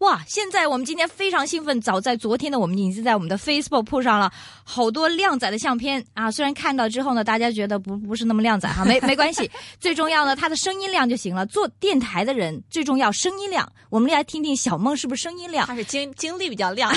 [0.00, 0.20] 哇！
[0.26, 4.30] 现在我们今天非常兴奋，早在昨天呢，我们已经在我们的 Facebook 铺上了
[4.62, 6.30] 好多靓仔的相片啊。
[6.30, 9.50] 虽然看到之后呢，大家觉得不不是那么靓仔哈，没没关系，
[9.80, 11.46] 最重要呢，他的声音亮就行了。
[11.46, 13.66] 做电台的人最重要声音亮。
[13.88, 15.66] 我们来听听小梦是不是声音亮？
[15.66, 16.92] 他是经经历比较亮。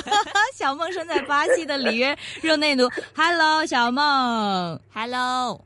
[0.56, 2.88] 小梦生在巴西的里约热内卢。
[3.14, 4.02] Hello，小梦。
[4.94, 5.58] Hello，Hello，Hello，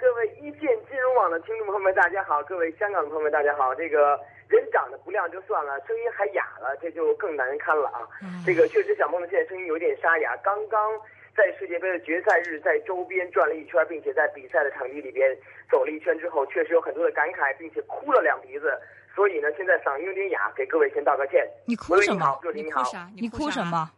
[0.00, 3.74] 各位一线金融网的听众朋友们，大家好；各位香港的朋友们，大家好。
[3.74, 4.18] 这个。
[4.48, 8.08] 人长得不亮就算了，声音还哑了，这就更难堪了啊！
[8.46, 10.34] 这个确实，小梦的现在声音有点沙哑。
[10.38, 10.98] 刚刚
[11.36, 15.36] 在世界杯的决赛日，在周边转了一圈，并且在比赛的场地里边
[15.70, 18.72] 走了一圈之后，确实有很多的感慨，并且哭了两鼻子。
[19.14, 21.46] 所以呢，现在嗓音有点哑，给各位先道个歉。
[21.66, 22.40] 你哭什么？
[22.54, 23.10] 你哭啥？
[23.16, 23.90] 你哭什么？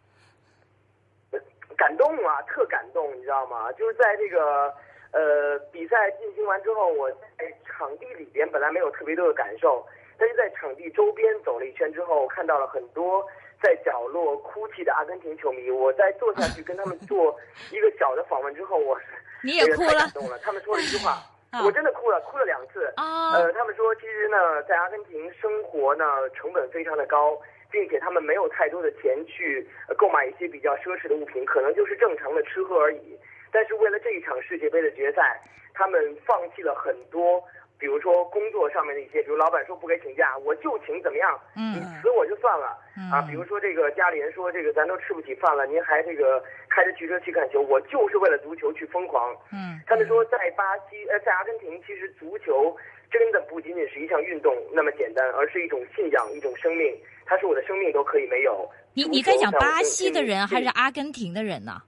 [1.77, 3.71] 感动啊，特感动，你知道吗？
[3.73, 4.75] 就是在这个
[5.13, 7.09] 呃比赛进行完之后，我
[7.39, 9.87] 在场地里边本来没有特别多的感受。
[10.21, 13.27] 但是在场地周边走了一圈之后，我看到了很多
[13.63, 15.71] 在角落哭泣的阿根廷球迷。
[15.71, 17.35] 我在坐下去跟他们 做
[17.73, 19.01] 一个小的访问之后，我
[19.43, 20.39] 你也哭了，感动了。
[20.41, 21.17] 他们说了一句话，
[21.65, 22.93] 我真的哭了，哭了两次。
[22.99, 26.05] 呃，他们说其实呢，在阿根廷生活呢
[26.35, 33.19] 成本非常的高，并且他们没有太多的钱去购买一些比较奢侈的物品，可能就是正常的吃喝而已。
[33.51, 35.41] 但是为了这一场世界杯的决赛，
[35.73, 37.43] 他们放弃了很多。
[37.81, 41.41] 比如说工作上面的一些，比如老板说不给请假，我就请，怎么样？
[41.57, 43.25] 嗯你辞我就算了嗯啊。
[43.27, 49.35] 比如说这个家里人说这个咱都吃不起饭了，您还这个开着汽车去看球，我就是为了足球去疯狂。
[49.51, 52.77] 嗯，他们说在巴西呃在阿根廷，其实足球
[53.11, 56.95] 真的不仅仅是一项运动那么简单，而是一种信仰，一种生命。
[57.25, 58.69] 他说我的生命都可以没有。
[58.93, 61.81] 你你在讲巴西的人还是阿根廷的人呢？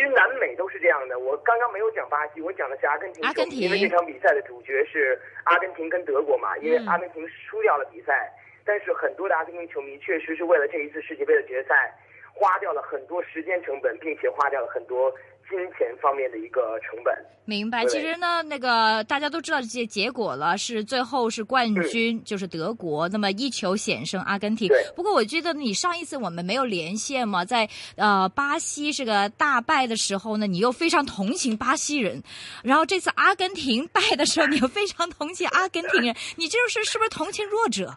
[0.00, 1.18] 其实南美都是这样的。
[1.18, 3.22] 我刚刚没有讲巴西，我讲的是阿根廷。
[3.22, 3.60] 阿根廷。
[3.60, 8.32] 因为这场比赛的主角是阿根廷跟德国嘛，因为阿根廷输掉了比赛，
[8.64, 11.94] 但是很多的阿根廷球迷确实是为了这一次世界杯的决赛，
[12.32, 15.14] 花掉了很多时间成本，并且花掉了很多。
[15.50, 17.12] 金钱方面的一个成本，
[17.44, 17.84] 明白。
[17.86, 24.68] 其实呢，那个大家都知道这些结果了，是最后是冠军就是德国，那么一球险胜阿根廷。
[24.94, 32.22] 不过我觉得你上一次我们没有连线嘛，在呃巴西这个大败的时候呢，你又非常同情巴西人，
[32.62, 37.92] 然后这次阿根廷败的时候，你又非常同情阿根廷人， 你这就是是不是同情弱者？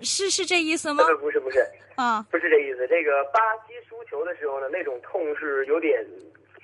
[0.00, 1.04] 是是这意思吗？
[1.20, 2.86] 不是不是啊，不是这意思。
[2.88, 6.04] 这个巴西输球的时候呢，那种痛是有点。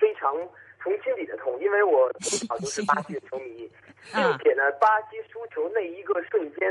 [0.03, 0.35] 非常
[0.81, 3.71] 从心底的痛，因为我从小就是巴西的球迷，
[4.11, 6.69] 并且呢，巴西输球那一个瞬间，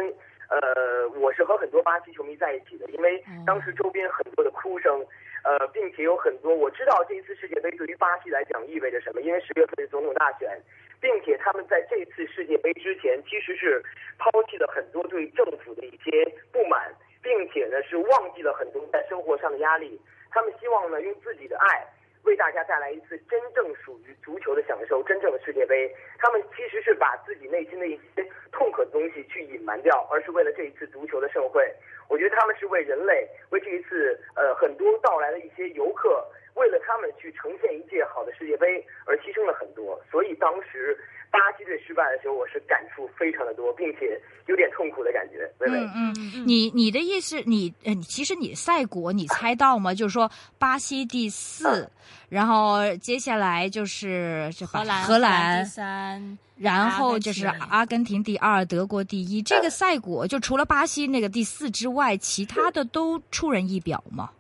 [0.51, 5.01] 呃，我是和很多巴西球迷在一起的，因为当时周边很多的哭声，
[5.45, 10.61] 呃，并且有很多我知道这一次世界杯对于巴西来讲意味着什么，因为十月份是总统大选，
[11.01, 13.83] 并且他们在这次世界杯之前其实是
[14.19, 19.99] 抛弃了很多对政府的一些不满，并且呢是忘记了很多在生活上的压力，
[20.31, 21.87] 他们希望呢用自己的爱。
[22.25, 25.93] 为大家带来一次真正属于足球的享受，真正的世界杯。
[26.19, 31.69] 他们其实是把自己内心的一些痛苦的东西去隐瞒掉，而是为了这一次足球的盛会。
[32.09, 36.25] 我觉得他们是为人类，为这一次呃很多到来的一些游客，
[36.55, 40.01] 为了他们去呈现一届好的世界杯而牺牲了很多。
[40.11, 40.99] 所以当时。
[41.33, 45.51] 巴西队失败的时候，我是感触非常的多，并且有点痛苦的感觉。
[45.65, 49.95] 嗯嗯，你你的意思，你呃，其实你赛果你猜到吗？
[49.95, 51.91] 就是说巴西第四，
[52.29, 59.41] 然后接下来就是荷兰荷兰第三，然后就是阿根廷第二，德国第一。
[59.41, 64.31] 这个赛果就除了巴西那个第四之外，其他的都出人意表吗？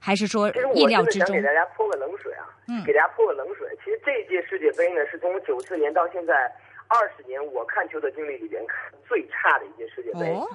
[0.00, 1.36] 还是说意料之中？
[1.36, 2.48] 给大家泼个冷水啊！
[2.68, 3.68] 嗯，给大家泼个冷水。
[3.84, 6.50] 其实这届世界杯呢，是从九四年到现在
[6.88, 10.32] 二十年，我看球的经历里边看最差的一届世界杯。
[10.32, 10.48] 哦，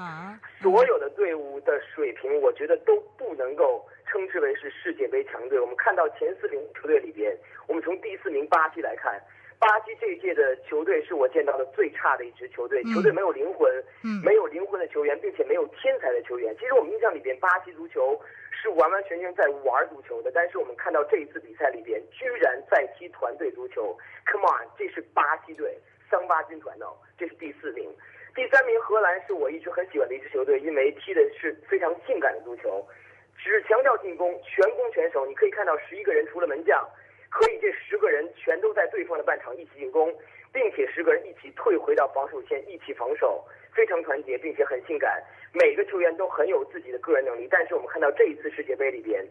[0.61, 5.59] 所有的队伍的水平，我觉得都不能够称之为是世界杯强队。
[5.59, 9.22] 我们看到前四名球队里边，我们从第四名巴西来看，
[9.65, 12.83] 巴西这一届的球队是我见到的最差的一支球队。
[12.94, 13.67] 球队没有灵魂，
[14.03, 16.56] 嗯，没有灵魂的球员，并且没有天才的球员。
[16.59, 18.21] 其实我们印象里边，巴西足球。
[18.57, 23.95] 是完完全全在玩足球的，但是我们看到这一次比赛里边，居然在踢团队足球。
[24.25, 25.77] Come on，这是巴西队，
[26.09, 27.94] 桑巴军团的，这是第四名。
[28.33, 32.83] 第三名荷兰是我一直很喜欢的一支球队，因为踢的是非常性感的足球，
[33.38, 35.27] 只强调进攻，全攻全守。
[35.27, 36.83] 你可以看到十一个人除了门将，
[37.35, 40.07] 可以这十个人全都在对方的半场一起进攻，
[40.53, 43.43] 并且十个人一起退回到防守线一起防守。
[43.73, 45.21] 非常团结，并且很性感。
[45.51, 49.21] 每个球员都很有自己的个人能力，但是我们看到这一次世界杯里边，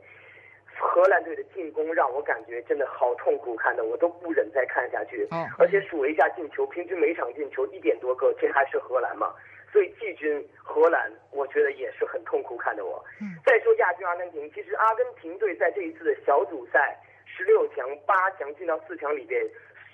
[0.79, 5.27] 荷兰队的进攻让我感觉真的好痛苦，看的我都不忍再看下去。
[5.31, 9.35] 哦而且数了一下进球，平均每场进球一点多个，这还是荷兰嘛？
[9.73, 13.03] 所以季军荷兰，我觉得也是很痛苦看的我。
[13.23, 16.95] 嗯再说亚军阿根廷，其实阿根廷队在这一次的小组赛
[17.37, 19.45] 十六强、八强进到四强里边，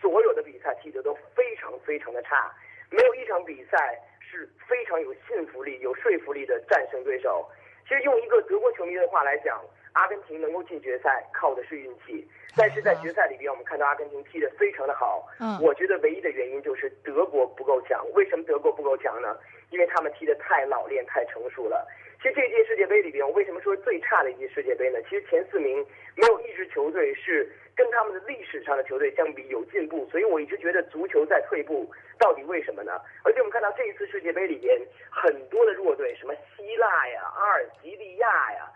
[0.00, 2.52] 所有的比赛踢得都非常非常的差，
[2.90, 7.48] 没有一场比赛是非常有信服力、有说服力的战胜对手。
[7.88, 9.60] 其实用一个德国球迷的话来讲，
[9.92, 12.26] 阿根廷能够进决赛靠的是运气，
[12.56, 15.28] 但是在决赛里边，我们看到阿根廷踢得非常的好。
[15.38, 18.04] 嗯我觉得唯一的原因就是德国不够强。
[18.14, 19.36] 为什么德国不够强呢？
[19.70, 21.86] 因为他们踢得太老练、太成熟了。
[22.22, 24.98] 其实这届世界杯里边，我为什么说最差的一届世界杯呢？
[25.04, 25.84] 其实前四名
[26.14, 31.90] 没有一支球队是跟他们的历史上的球队相比有进步，所以我一直觉得足球在退步。
[32.18, 33.00] 到底为什么呢？
[33.24, 34.78] 而且我们看到这一次世界杯里边
[35.08, 38.68] 很多的弱队，什么希腊呀、阿尔及利亚呀。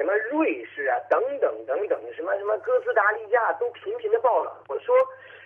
[0.00, 4.50] 什么瑞士啊，等等等等，什么什么哥斯达黎加都频频的爆冷。
[4.70, 4.96] 我说，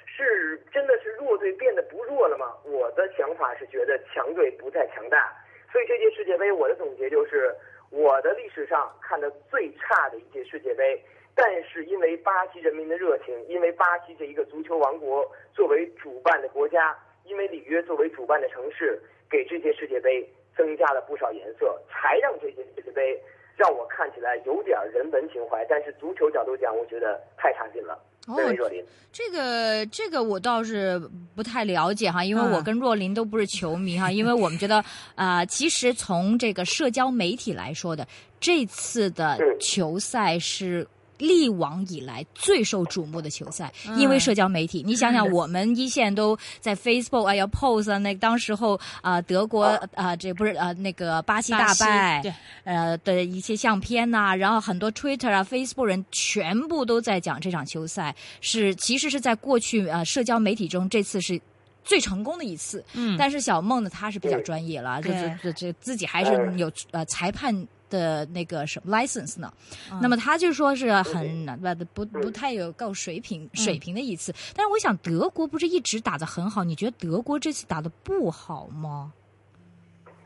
[0.06, 2.55] 是真的是弱队变得不弱了吗？
[2.62, 5.35] 我的想法是觉得强队不再强大。
[5.73, 7.53] 所以这届世界杯我的总结就是，
[7.91, 11.05] 我的历史上看的最差的一届世界杯。
[11.35, 20.25] 但是因为巴西人民的热情，因为巴西这一个足球王国作为主办的国家，因为里约作为主办的城市，给这届世界杯
[20.56, 23.21] 增加了不少颜色，才让这届世界杯。
[23.56, 27.95] 让我看起来有点人文情怀，但是足球角度讲，我觉得太差劲了。
[28.27, 30.99] 哦对若琳，这个这个我倒是
[31.35, 34.77] 不太了解哈，因为我跟若琳都不是球迷哈，因为我们觉得
[35.15, 38.09] 啊、呃其实从这个社交媒体来说的，
[38.41, 40.87] 这次的嗯球赛是。
[41.19, 49.64] 历往以来最受瞩目的球赛，因为社交媒体，你想想，我们一线都在 Facebook 啊，要 post 啊，那当时候啊、德国
[49.94, 52.32] 啊、这不是呃那个巴西大败，对。
[52.64, 61.40] 呃的一些相片呐、然后很多 Twitter 啊、Facebook 人全部都在讲这场球赛，是其实是在过去呃社交媒体中这次是。
[61.87, 63.14] 最成功的一次，嗯。
[63.19, 67.55] 但是小梦呢，她是比较嗯专业了，就对是这这自己还是嗯有呃裁判
[67.94, 69.46] 的那个什么 license 呢，
[69.93, 70.00] 嗯。
[70.02, 71.46] 那么他就说是很
[71.94, 79.12] 不不不太有够水平水平的一次，但是我想德国不是一直打的很好，你觉得德国这次打的不好吗？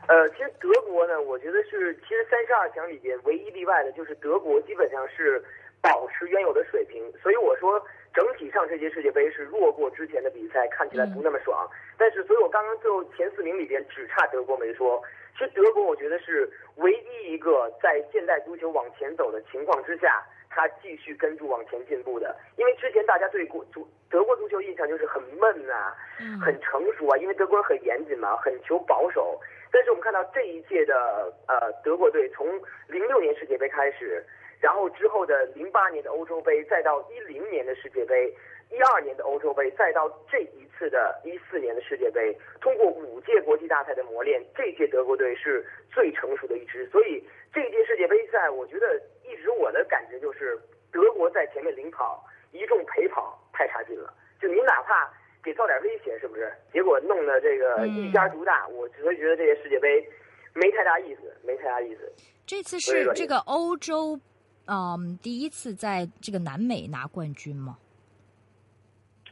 [0.07, 5.37] 呃，其实德国呢，我觉得是其实三十二强里边唯一例外的就是德国基本上是
[5.79, 7.79] 保持原有的水平，所以我说
[8.11, 11.69] 整体上这届世界杯是弱过之前的比赛，看起来不那么爽。
[11.95, 14.99] 但是，所以我刚刚最后前四名里边只差德国没说。
[15.37, 22.35] 其实德国我觉得是唯一一个在现代足球往前走的情况之下，他继续跟住往前进步的。
[22.57, 25.95] 因为之前大家对国足德国足球印象就是很闷啊、
[26.43, 29.39] 很成熟啊，因为德国人很严谨嘛，很求保守。
[29.71, 32.47] 但是我们看到这一届的呃德国队从
[32.87, 34.25] 零六年世界杯开始，
[34.59, 38.33] 然后之后的零八年的欧洲杯，再到一零年的世界杯，
[38.71, 46.87] 一二年的欧洲杯，再到这一次的一四年的世界杯，通过五届国际大赛的磨练，这届德国队是最成熟的一支。
[46.89, 50.57] 所以这届世界杯赛，我觉得一直我的感觉就是
[50.91, 54.13] 德国在前面领跑，一众陪跑太差劲了。
[54.39, 55.11] 就你哪怕
[55.43, 56.53] 给造点威胁，是不是？
[56.71, 60.07] 结果弄得这个一家独大，我只会觉得这届世界杯
[60.53, 62.11] 没太大意思，没太大意思。
[62.45, 64.19] 这次是这个欧洲，
[64.67, 67.77] 嗯，第一次在这个南美拿冠军吗？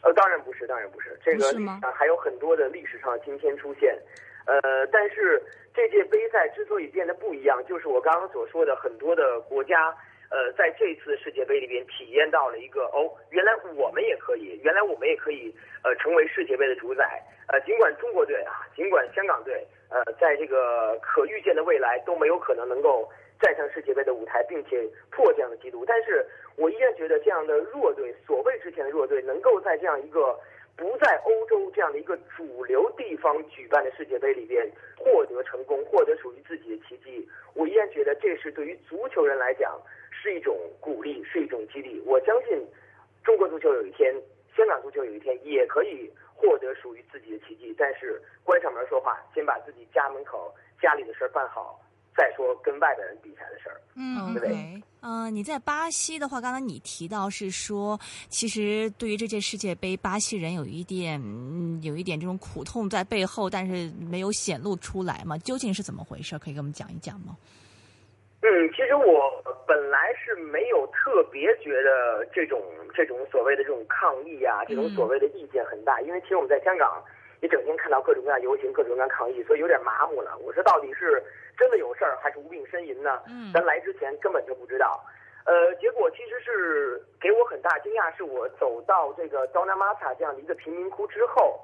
[0.08, 1.74] 呃，当然不是，当然不是，这个不是吗？
[1.74, 3.94] 历史上还有很多的历史上的今天出现，
[4.46, 5.44] 呃，但是
[5.76, 9.94] 这届杯赛之所以变得不一样，就是我刚刚所说的很多的国家，
[10.32, 15.54] 呃，在这次世界杯里边体验到了一个哦，原来我们也可以，原来我们也可以，
[15.84, 26.26] 呃，成为世界杯的主宰，呃，尽管中国队啊，尽管香港队，呃，在这个可预见的未来都没有可能能够站上世界杯的舞台，并且破这样的记录，但是
[26.56, 30.40] 我依然觉得这样的弱队，所谓之前的弱队，能够在这样一个
[30.76, 39.80] 不在欧洲这样的一个主流地方举办的世界杯里边获得成功，获得属于自己的奇迹，我依然觉得这是对于足球人来讲
[40.12, 42.02] 是一种鼓励，是一种激励。
[42.06, 42.66] 我相信
[43.24, 44.14] 中国足球有一天，
[44.56, 47.76] 香港足球有一天也可以获得属于自己的奇迹。
[47.78, 51.80] 但是关上门说话，先把自己家门口家里的事儿办好，
[52.18, 53.80] 再说跟外边人比赛的事儿。
[53.96, 57.98] 嗯对不对嗯、你在巴西的话，刚才你提到是说，
[58.28, 65.38] 其实对于这届世界杯，巴西人有一点，嗯，有一点这种苦痛在背后，但是没有显露出来嘛？
[65.38, 66.38] 究竟是怎么回事？
[66.40, 67.38] 可以给我们讲一讲吗？
[68.42, 72.62] 嗯，其实我本来是没有特别觉得这种
[72.94, 77.02] 这种所谓的这种抗议啊，这种所谓的意见很大，因为其实我们在香港
[77.42, 80.38] 也整天看到各种各样游行、各种各样抗议，所以有点麻木了。
[80.38, 81.24] 我说到底是
[81.58, 83.22] 真的有事儿，还是无病呻吟呢？
[83.28, 85.04] 嗯咱来之前根本就不知道。
[85.46, 91.60] 呃，结果其实是给我很大惊讶，是我走到这个 Dona Mata 这样的一个贫民窟之后，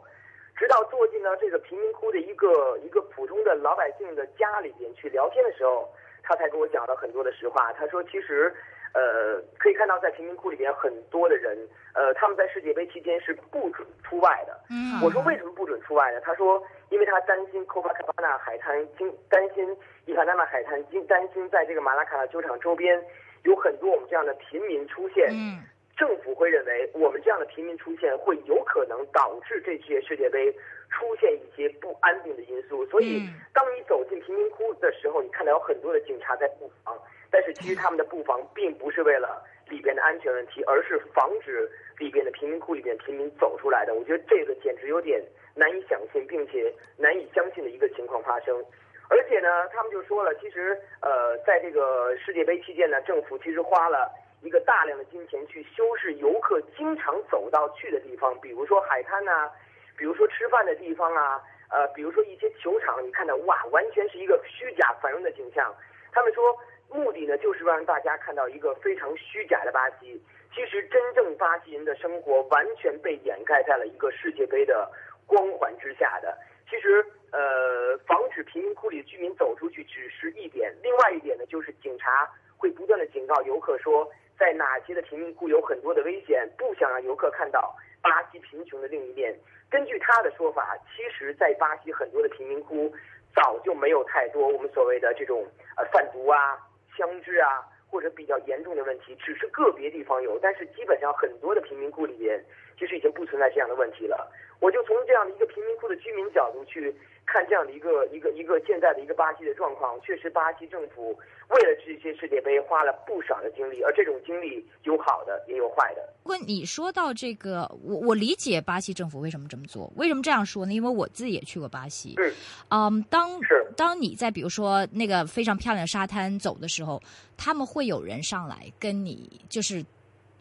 [0.56, 5.90] 直到坐进了这个贫民窟的一个一个普通的老百姓的家里边去聊天的时候，
[6.24, 7.74] 他才跟我讲了很多的实话。
[7.74, 8.56] 他说，其实，
[8.94, 11.58] 呃，可以看到在贫民窟里边很多的人，
[11.94, 14.60] 呃，他们在世界杯期间是不准出外的。
[14.70, 16.22] 嗯我说为什么不准出外呢？
[16.22, 23.04] 他说，因为他担心 Copacabana 海滩，经担心伊帕纳马海滩，经担心在这个马拉卡纳球场周边
[23.44, 25.30] 有很多我们这样的平民出现。
[25.32, 25.64] 嗯
[25.96, 30.52] 政府会认为我们这样的平民出现会有可能导致这届世界杯
[30.90, 36.98] 出现一些不安定的因素，所以嗯当你走进贫民窟的时候，你看到有很多的警察在布防，
[37.34, 43.96] 但是其实他们的布防并不是为了里边的安全问题，而是防止里边的贫民窟里边贫民走出来的。
[43.96, 45.20] 我觉得这个简直有点
[45.56, 48.64] 难以想象，并且难以相信的一个情况发生。
[49.10, 54.12] 而且呢，他们就说了，其实呃，在这个世界杯期间呢，政府其实花了
[54.44, 59.50] 一个大量的金钱去修饰游客经常走到去的地方，比如说海滩呐、
[59.98, 65.74] 比如说吃饭的地方啊，呃，比如说一些球场，你看到哇，完全是一个虚假繁荣的景象。
[66.12, 66.56] 他们说
[66.94, 70.22] 目的呢，就是让大家看到一个非常虚假的巴西。
[70.54, 74.88] 其实真正巴西人的生活完全被掩盖在了一个世界杯的
[75.26, 76.38] 光环之下的。
[76.70, 89.36] 其实，呃，防止贫民窟里的居民走出去只是一点，另外一点呢，就是警察会不断的警告游客说，在哪些的贫民窟有很多的危险，不想让游客看到巴西贫穷的另一面。
[89.70, 92.92] 根据他的说法，其实，在巴西很多的贫民窟
[93.36, 95.46] 早就没有太多我们所谓的这种
[95.78, 96.58] 呃贩毒啊、
[96.96, 102.44] 枪支啊，或者比较严重的问题，只是个别地方有，但是基本上很多的贫民窟里边，
[102.78, 104.32] 其实已经不存在这样的问题了。
[104.60, 111.18] 我就从这样的一个贫民窟的居民角度去看这样的一个一个一个现在的一个巴西的状况，确实巴西政府
[111.50, 116.14] 为了这些世界杯花了不少的精力，而这种精力有好的也有坏的。
[116.24, 119.92] 不过你说到这个，我我理解巴西政府为什么这么做。
[119.96, 120.74] 为什么这样说呢？
[120.74, 122.16] 因为我自己也去过巴西。
[122.18, 122.34] 嗯
[122.70, 127.02] 嗯，当是当你在比如说那个非常漂亮的沙滩走的时候，
[127.38, 129.84] 他们会有人上来跟你就是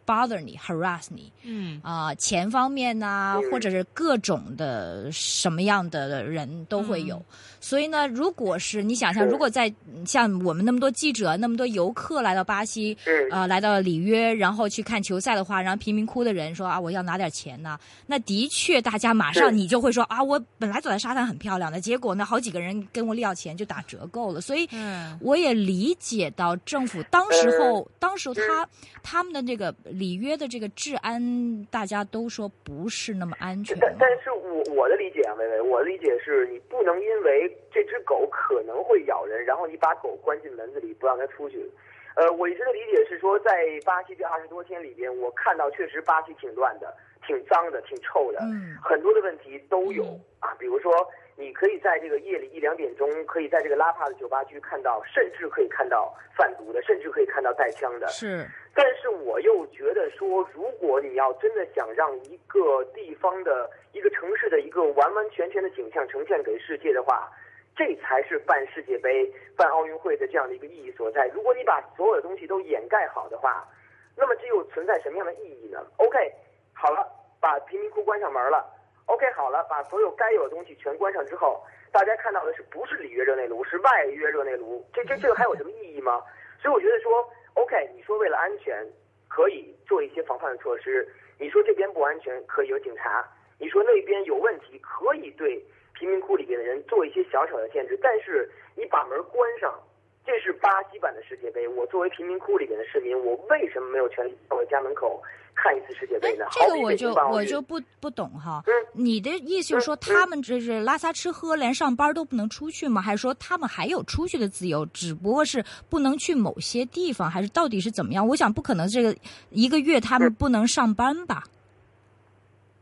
[0.05, 1.31] bother 你，harass 你。
[1.43, 7.21] 嗯啊、钱方面呐、嗯或者是各种的什么样的人都会有。
[7.59, 9.73] 所以呢，如果是你想象，如果在
[10.05, 24.41] 像我们那么多记者、那么多游客来到巴西，嗯呃，来到里约，然后去看球赛的话，然后贫民窟的人说啊，我要拿点钱呐、那的确，大家马上你就会说啊，我本来走在沙滩很漂亮的，结果呢，好几个人跟我要钱就打折扣了。
[24.41, 28.67] 所以嗯我也理解到政府当时候，当时候他
[29.01, 31.21] 他们的这个里约的这个治安，
[31.69, 41.69] 大家都说不是那么安全但但是我我的理解啊，薇薇，我的理解是你不能因为这只狗可能会咬人，然后你把狗关进门子里不让它出去。
[42.15, 43.51] 呃，我一直的理解是说，在
[43.85, 46.95] 巴西这二十多天里边，我看到确实巴西挺乱的、
[47.25, 50.55] 挺脏的、挺臭的，嗯很多的问题都有嗯啊。
[50.59, 50.91] 比如说，
[51.35, 58.07] 你可以在这个夜里一两点钟，可以在这个拉帕的酒吧区看到，甚至可以看到贩毒的，甚至可以看到带枪的。
[58.07, 67.31] 是但是我又觉得说，如果你要真的想让一个地方的一个城市的一个完完全全的景象呈现给世界的话，
[67.75, 71.27] 这才是办世界杯、办奥运会的这样的一个意义所在。
[71.33, 73.67] 如果你把所有的东西都掩盖好的话，
[74.15, 76.31] 那么这又存在什么样的意义呢？OK，
[76.73, 77.07] 好了，
[77.39, 78.63] 把贫民窟关上门了。
[79.05, 84.83] OK，好了，把所有该有的东西全关上之后，大家看到的是不是里约热内卢，是外约热内卢？
[84.93, 86.23] 这这这个还有什么意义吗？
[86.61, 88.85] 所以我觉得说，OK，你说为了安全
[89.27, 91.07] 可以做一些防范的措施，
[91.37, 93.27] 你说这边不安全可以有警察，
[93.59, 95.61] 你说那边有问题可以对
[95.93, 99.77] 贫民窟里边的人做一些小小的限制，但是你把门关上，
[100.25, 101.67] 这是巴西版的世界杯。
[101.67, 105.21] 我作为贫民窟里边的市民，我为什么没有权利在我家门口
[105.55, 106.45] 看一次世界杯呢？
[106.51, 108.63] 这个我就我就不不懂哈。
[108.67, 113.01] 嗯你的意思就是说，嗯他们这是拉撒吃喝，连上班都不能出去吗？
[113.01, 118.27] 还是说他们还有出去的自由，只不过是不能去某些地方，还是到底是怎么样？
[118.27, 119.15] 我想不可能这个
[119.49, 121.43] 一个月他们不能上班吧？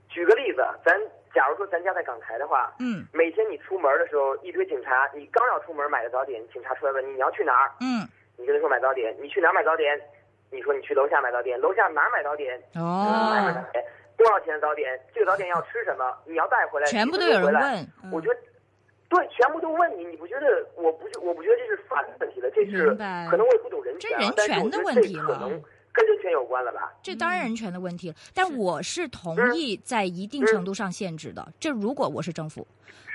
[0.10, 0.94] 举个例子，咱
[1.34, 9.98] 假如说咱家在港台的话，嗯每天你出门的时候，一堆警察，你刚要出门买个早点，警察出来问你你要去哪儿，嗯你跟他说买早点，你去哪儿买早点？
[10.52, 12.62] 你说你去楼下买早点，楼下哪儿买早点？
[12.74, 13.86] 哪儿买早哦，点？
[14.18, 15.00] 多少钱的早点？
[15.16, 16.14] 这个早点要吃什么？
[16.26, 17.40] 你要带回来，全部都有。
[17.40, 17.56] 问，
[18.04, 18.36] 嗯我觉得，
[19.10, 20.46] 对，全部都问你，你不觉得？
[20.76, 22.90] 我不是，我不觉得这是法律问题了，这是
[23.30, 26.94] 可能我也不懂人权啊，这人权的但是我觉得问题了这可能跟人权有关了吧？
[27.04, 31.52] 这当然人权的问题了，但我是同意在一定程度上限制的。
[31.60, 32.66] 这如果我是政府，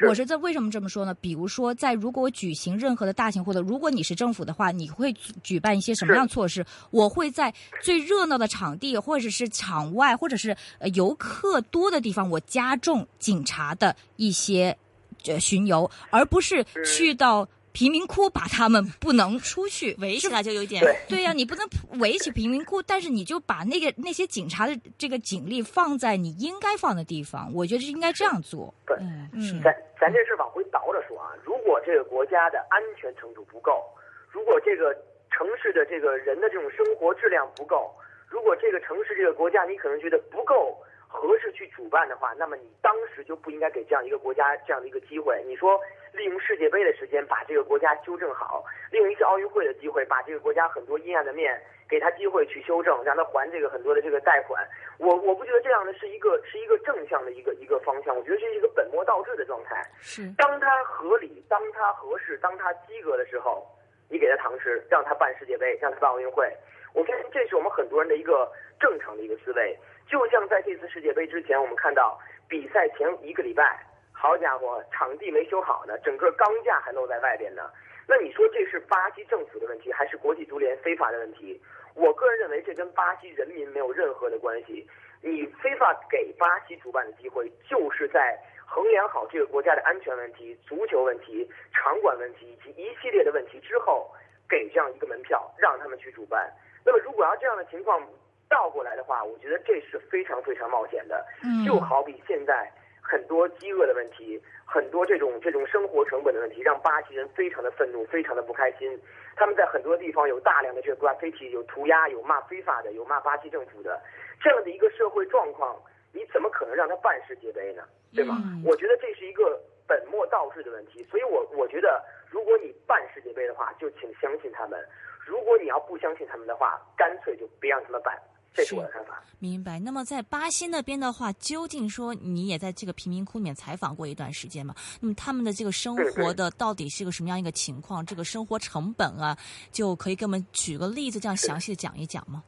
[0.06, 1.14] 我是在为什么这么说呢？
[1.14, 5.10] 比如说，在如果我举行任何的大型活动，如果你是政府的话，你会
[5.42, 6.64] 举办一些什么样措施？
[6.90, 14.76] 我会在最热闹的场地，或者是场外，或者是呃游客多的地方，我加重警察的一些
[15.24, 17.48] 呃巡游，而不是去到。
[17.76, 21.68] 贫民窟把他们不能出去围起来就有点对呀，你不能
[22.00, 28.72] 围起贫民窟，但是你就把那个那些警察的这个警力放在你应该放的地方，我觉得是应该这样做。
[28.86, 28.96] 对，
[29.36, 33.84] 嗯，咱咱这事往回倒着说啊，如果这个国家的安全程度不够，
[34.30, 34.94] 如果这个
[35.30, 37.92] 城市的这个人的这种生活质量不够，
[38.26, 40.80] 如果这个城市这个国家你可能觉得不够。
[41.08, 45.42] 合适去主办的话，那么你当时就不应该给这样一个国家这样的一个机会。
[45.46, 45.80] 你说
[46.16, 54.66] 利用世界杯的时间把这个国家纠正好，利用一次奥运会的机会把这个国家很多阴暗的面给他机会去修正，让他还这个很多的这个贷款。
[54.98, 59.82] 我我不觉得这样的是一个是一个正向的一个一个方向，我觉得这是一个本末倒置的状态。
[60.00, 63.66] 是，当他合理，当他合适，当他及格的时候，
[64.08, 66.50] 你给他糖吃，让他办世界杯，让他办奥运会。
[66.94, 69.76] 我相信这是我们很多人的一个正常的一个思维。
[70.08, 72.18] 就像在这次世界杯之前，我们看到
[72.48, 73.78] 比赛前一个礼拜，
[74.26, 77.70] 好家伙，场地没修好呢，整个钢架还露在外边呢。
[78.08, 81.62] 那你说这是巴西政府的问题，还是国际足联非法的问题？
[81.94, 84.84] 我个人认为这跟巴西人民没有任何的关系。
[85.22, 94.12] 你非法给巴西主办的机会，就是在衡量好这个国家的安全问题、足球问题、场馆问题以及一系列的问题之后，
[94.48, 96.52] 给这样一个门票让他们去主办。
[96.84, 98.04] 那么如果要这样的情况，
[98.48, 101.24] 倒过来的话，我觉得这是非常非常冒险的。
[101.44, 102.68] 嗯，就好比现在
[103.08, 109.00] 很多饥饿的问题，很多这种这种生活成本的问题，让巴西人非常的愤怒，非常的不开心。
[109.36, 114.00] 他们在很多地方有大量的这个 graffiti，有涂鸦，有骂非法的，有骂巴西政府的
[114.42, 115.76] 这样的一个社会状况，
[116.12, 117.84] 你怎么可能让他办世界杯呢？
[118.14, 118.36] 对吗？
[118.64, 121.04] 我觉得这是一个本末倒置的问题。
[121.04, 124.80] 所以我我觉得，如果你办世界杯的话，就请相信他们；
[125.24, 128.18] 如果你要不相信他们的话，干脆就别让他们办。
[128.56, 129.22] 这是我的看法。
[129.38, 129.78] 明白。
[129.78, 134.74] 那么在巴西那边的话，究竟说你也在这个贫民窟里面采访过一段时间嘛？
[134.98, 138.04] 那么他们的这个生活的到底是个什么样一个情况？
[138.04, 139.36] 这个生活成本啊，
[139.70, 142.42] 就可以给我们举个例子，这样详细的讲一讲吗？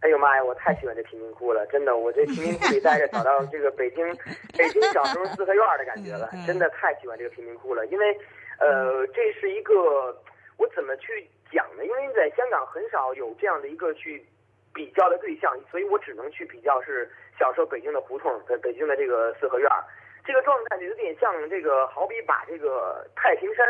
[0.00, 4.06] 哎呦妈呀，我太喜欢这贫民窟了，真的，我这贫民窟里待着，找到 这个北京
[4.56, 7.84] 北京小时候四合院的感觉了，真的太喜欢这个贫民窟了。
[7.88, 8.16] 因为，
[8.60, 9.74] 呃，这是一个
[10.56, 11.84] 我怎么去讲呢？
[11.84, 14.24] 因为在香港很少有这样的一个去。
[14.76, 19.80] 比较的对象，所以我只能去比较是小时候北京的胡同，在北京的这个四合院儿，
[20.22, 23.66] 这个状态就有点像这个，好比把这个太平山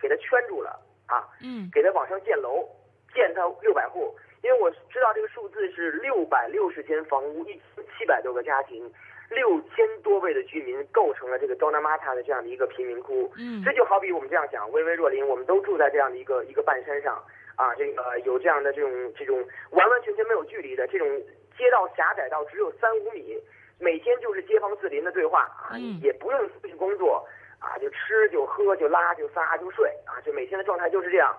[0.00, 2.68] 给它圈住了啊，嗯，给它往上建楼，
[3.12, 4.14] 建它六百户，
[4.44, 8.88] 因为我知道这个数字是六百六十间房屋，一千七百多个家庭，
[9.30, 17.20] 六千多位的居民构成了这个 Dona Mata 的这样的一个贫民窟，嗯，这就好比我们这样讲，巍巍若林，我们都住在这样的一个一个半山上。
[17.56, 19.38] 啊，这个有这样的这种这种
[19.70, 21.08] 完完全全没有距离的这种
[21.56, 23.40] 街道狭窄到只有三五米，
[23.78, 27.24] 每天就是街坊四邻的对话啊，也不用出去工作
[27.60, 31.32] 啊，就吃就喝就拉就撒就睡啊，就每天的状态就是这样，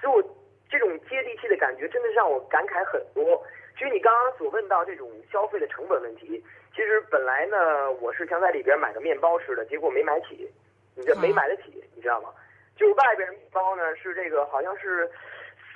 [0.00, 0.36] 所以我
[0.68, 3.40] 这种接地气的感觉真的让我感慨很多。
[3.78, 10.50] 其实你刚刚所问到这种消费的成本问题，其实本来呢我是想在里边买个面包吃的，结果没买起，
[10.96, 12.30] 你这没买得起，你知道吗？
[12.76, 15.08] 就外边面包呢是这个好像是。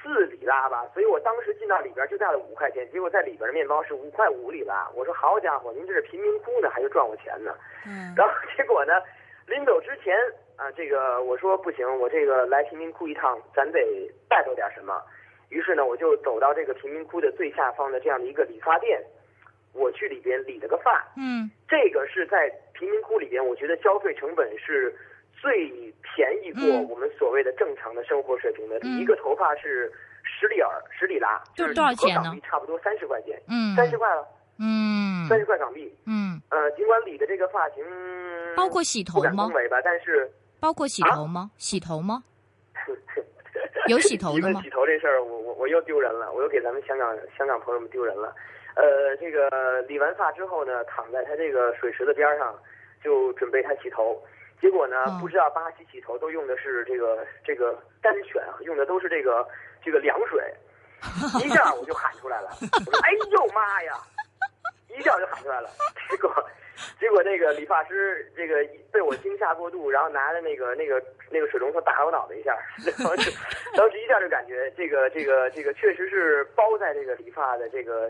[0.05, 4.87] 四里拉吧，所以我当时进到里边就带了五块钱，结果在里边的面包是五块五里拉。
[4.95, 7.57] 我说好家伙，您这是贫民窟呢，还是赚我钱呢？
[7.87, 8.13] 嗯。
[8.15, 8.93] 然后结果呢，
[9.47, 10.15] 临走之前
[10.57, 13.81] 啊，这个我说不行，我这个来贫民窟一趟，咱得
[14.29, 15.03] 带走点什么。
[15.49, 19.03] 于是呢，我就走到这个贫民窟的最下方的这样的一个理发店，
[19.73, 21.03] 我去里边理了个发。
[21.17, 21.51] 嗯。
[21.67, 24.95] 这个是在贫民窟里边，我觉得消费成本是。
[25.45, 25.69] 最
[26.01, 32.35] 便宜过我们所谓的正常的生活水平的，一个头发是十里尔十里拉，就是多少钱呢？
[32.43, 34.27] 差不多三十块钱，嗯，三十块了，
[34.59, 37.85] 嗯，三十块港币，嗯，呃，尽管理的这个发型
[38.57, 39.51] 包括洗头吗？
[39.69, 40.31] 吧，但是
[40.61, 41.51] 包括洗头吗？
[41.59, 42.25] 洗头吗？
[43.89, 44.63] 有洗头的吗？
[44.63, 48.35] 洗头这事儿，我我我又丢人了，我又给咱们香港香港朋友们丢人了。
[48.77, 52.59] 呃，这个理完发之后呢，躺在他这个水池的边上，
[53.05, 54.19] 就准备他洗头。
[54.65, 54.97] 结果呢？
[55.21, 59.47] 不知道巴西洗头都用的是这个这个丹泉，用的都是这个
[59.85, 60.43] 这个凉水，
[61.45, 62.49] 一下我就喊出来了，
[62.87, 63.93] 我说：“哎呦妈呀！”
[64.89, 65.69] 一下就喊出来了。
[66.09, 66.33] 结果
[66.99, 72.57] 结果那个理发师这个被我惊吓过度，然后拿着那个那个那个水龙头打我脑袋一下，
[72.99, 73.31] 然后就
[73.77, 78.09] 当时一下就感觉这个这个这个确实是包在这个理发的这个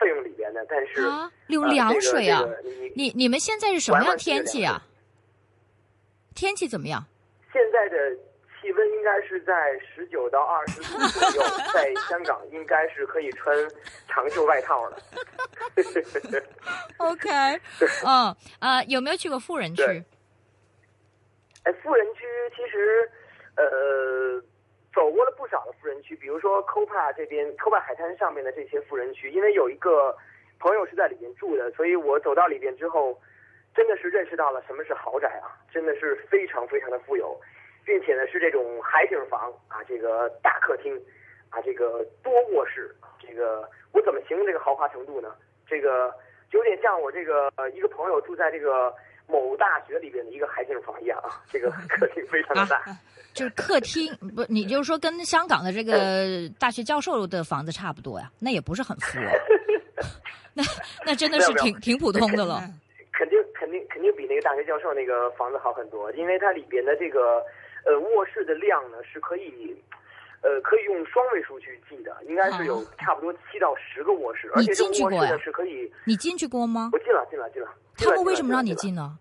[0.00, 2.40] 费用里边的，但是啊，用凉水啊！
[2.40, 4.82] 呃这个这个你你你们现在是什么样天气啊？
[6.34, 7.04] 天气怎么样？
[7.52, 7.96] 现在的
[8.60, 11.42] 气温应该是在十九到二十度左右，
[11.74, 13.54] 在香港应该是可以穿
[14.08, 14.96] 长袖外套了。
[16.98, 17.28] OK，
[18.06, 19.82] 嗯呃，有没有去过富人区？
[19.84, 20.04] 对
[21.64, 22.24] 哎，富人区
[22.56, 23.08] 其实，
[23.56, 24.40] 呃，
[24.94, 30.16] 走过了不少的富人区，比如说 Copa 这边 Copa 海滩上面的这些富人区，因为有一个
[30.58, 33.20] 朋友是在里面住的，所以我走到里边之后，
[33.74, 37.38] 真的是认识到了什么是豪宅啊，真的是非常非常的富有，
[37.84, 40.94] 并且呢是这种海景房啊，这个大客厅
[41.48, 45.34] 啊，这个多卧室，这个我怎么形容这个豪华程度呢？
[45.66, 46.12] 这个
[46.50, 48.94] 就有点像我这个呃一个朋友住在这个
[49.26, 52.82] 某大学里边的一个海景房一样啊，这个客厅非常的大。
[53.32, 58.30] 就是客厅，不，你就是说跟香港的这个 大学教授的房子差不多呀？
[58.38, 59.32] 那也不是很富哦，
[60.52, 60.62] 那
[61.06, 62.60] 那真的是挺挺普通的了。
[63.10, 63.38] 肯定
[64.02, 67.40] 肯定比那个大学教授那个房子好很多，因为它里边的这个
[67.86, 69.76] 呃卧室的量呢是可以。
[70.42, 76.90] 呃，可以用双位数去记的，应该是有差不多七到十个卧室，而你且这进去过呀个卧室呢是可以，你进去过吗？
[76.92, 77.68] 我进了进了进了。
[77.96, 78.74] 他们为什么让你？
[78.74, 79.16] 进呢？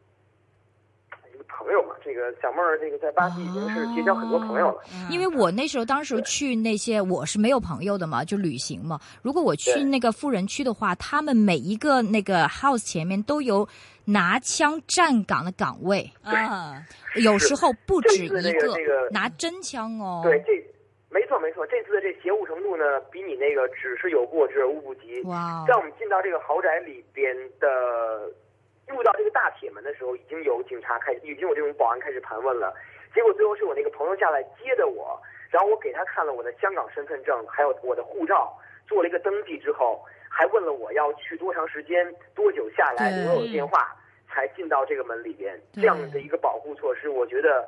[1.31, 4.81] 一个朋友嘛，这个小妹儿，这个在巴西已经是结交很多朋友了。
[5.11, 8.99] 因为我那时候当时去那些我是没有朋友的嘛，就旅行嘛。
[9.21, 13.67] 如果我去那个富人区的话，他们每一个那个 house 前面都有
[14.05, 16.83] 拿枪站岗的岗位，啊，
[17.23, 20.21] 有时候不止一个这个拿真枪哦。
[20.23, 20.51] 对，这
[21.09, 25.21] 没错没错，这次的这邪乎程度呢，比你那个只是有过之而无不及。
[25.23, 28.31] 哇哦在我们进到这个豪宅里边的，
[28.87, 32.73] 入到这个大铁门的时候，已经有警察开，已经有这种保安开始盘问了。
[33.13, 40.01] 结果最后是我那个朋友下来接的我，然后我给他看了我的香港身份证，还有我的护照，做了一个登记之后，
[40.33, 43.93] 还问了我要去多长时间、多久下来，对留我有电话，
[44.29, 45.59] 才进到这个门里边。
[45.73, 47.67] 这样的一个保护措施，我觉得。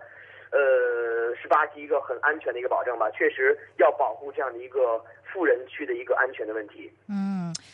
[0.55, 6.93] 呃，是巴西一个很安全的一个保证吧，确实要保护这样的一个富人区的一个安全的问题。
[7.09, 7.32] 嗯，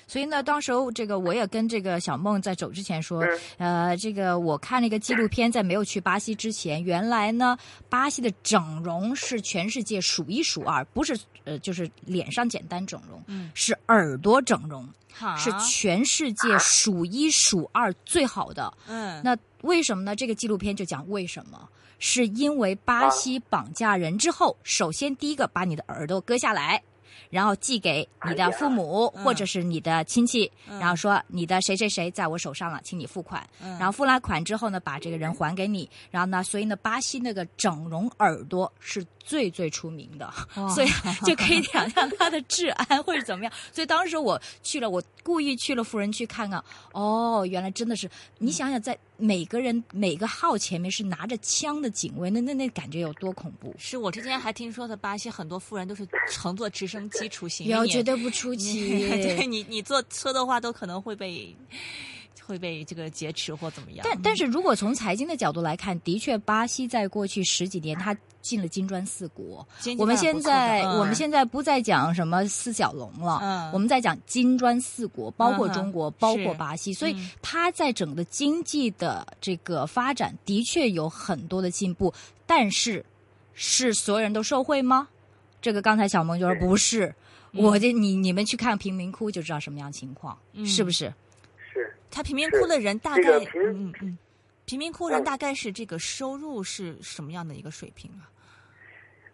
[0.09, 3.23] 所以呢，当时候这个我也跟这个小梦在走之前说，
[3.59, 7.55] 嗯呃，这个我看那个纪录片，在没有去巴西之前，原来呢，
[7.89, 14.89] 巴西的整容是全世界数一数二，不是呃，就是脸上简单整容，嗯是耳朵整容，
[15.37, 18.73] 是全世界数一数二最好的。
[18.87, 20.15] 嗯，那为什么呢？
[20.15, 21.69] 这个纪录片就讲为什么。
[22.01, 26.81] 是因为巴西绑架人之后，首先第一个把你的耳朵割下来，
[27.29, 33.47] 然后寄给你的父母哎或者是你的亲戚，嗯然后说你的谁谁谁在我手上了，请你付款。
[33.61, 35.89] 嗯然后付了款之后呢，把这个人还给你。
[36.11, 40.31] 然后呢，所以呢，巴西那个整容耳朵是最最出名的，
[40.73, 40.87] 所以
[41.25, 43.53] 就可以想象它的治安会是怎么样。
[43.71, 53.75] 所以当时我去了，我故意去了富人区看看，哦，原来真的是，你想想，在每个人每个号前面是拿着枪的警卫，那那那感觉有多恐怖？
[53.77, 59.09] 是我之前还听说的，巴西很多富人都是乘坐直升机出行， 有你绝对不出你奇。
[59.09, 61.55] 对你你坐车的话，都可能会被
[62.49, 64.01] 会被这个劫持或怎么样。
[64.03, 69.65] 但但是如果从财经的角度来看，的确，巴西在过去十几年，它进了金砖四国。
[69.99, 82.11] 我们现在、嗯我们现在不再讲什么四小龙了，嗯我们在讲金砖四国，包括中国，包括巴西，所以嗯它在整个经济的这个发展的确有很多的进步，
[82.47, 83.05] 但是
[83.53, 85.07] 是所有人都受惠吗？
[85.61, 87.13] 这个刚才小萌就说不是。
[87.51, 91.11] 我这你你们去看贫民窟就知道什么样情况，嗯是不是？
[92.09, 94.17] 是，他贫民窟的人大概这个贫嗯嗯，
[94.65, 98.29] 贫民窟人嗯大概是这个收入是什么样的一个水平啊？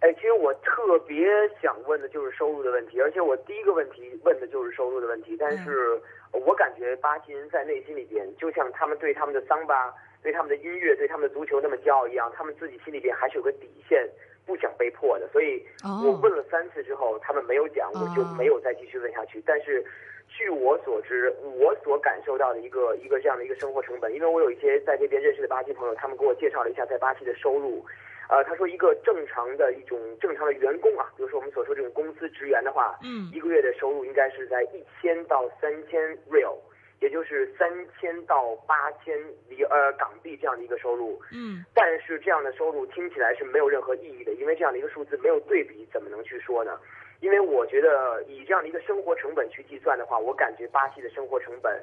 [0.01, 1.25] 哎，其实我特别
[1.61, 5.35] 想问的就是收入的问题，而且我第一个问题问的就是收入的问题。
[5.39, 5.99] 但是
[6.31, 14.07] 我感觉巴西人在内心里边，就像他们对他们的桑巴、对他们的音乐、对他们的足球那么骄傲一样，他们自己心里边还是有个底线，
[14.45, 15.27] 不想被迫的。
[15.31, 19.41] 所以哦我问了三次之后，他们没有讲，我就没有再继续问下去。
[19.45, 19.83] 但是。
[20.27, 27.85] 据我所知，我所感受到的一个一个这样的一个生活成本，因为我有一些在这边认识的巴西朋友，他们给我介绍了一下在巴西的收入，
[28.29, 36.57] 呃，他说一个正常的一种正常的员工啊，比如说我们所说这种公司职员的话，嗯一个月的收入应该是在一千到三千 real，
[36.99, 41.21] 也就是三千到八千里呃港币这样的一个收入。
[41.31, 46.77] 嗯但是这样的收入听起来是没有任何意义的，因为这样的一个数字没有对比，怎么能去说呢？
[47.21, 51.81] 因为我觉得以这样的一个生活成本去计算的话，我感觉巴西的生活成本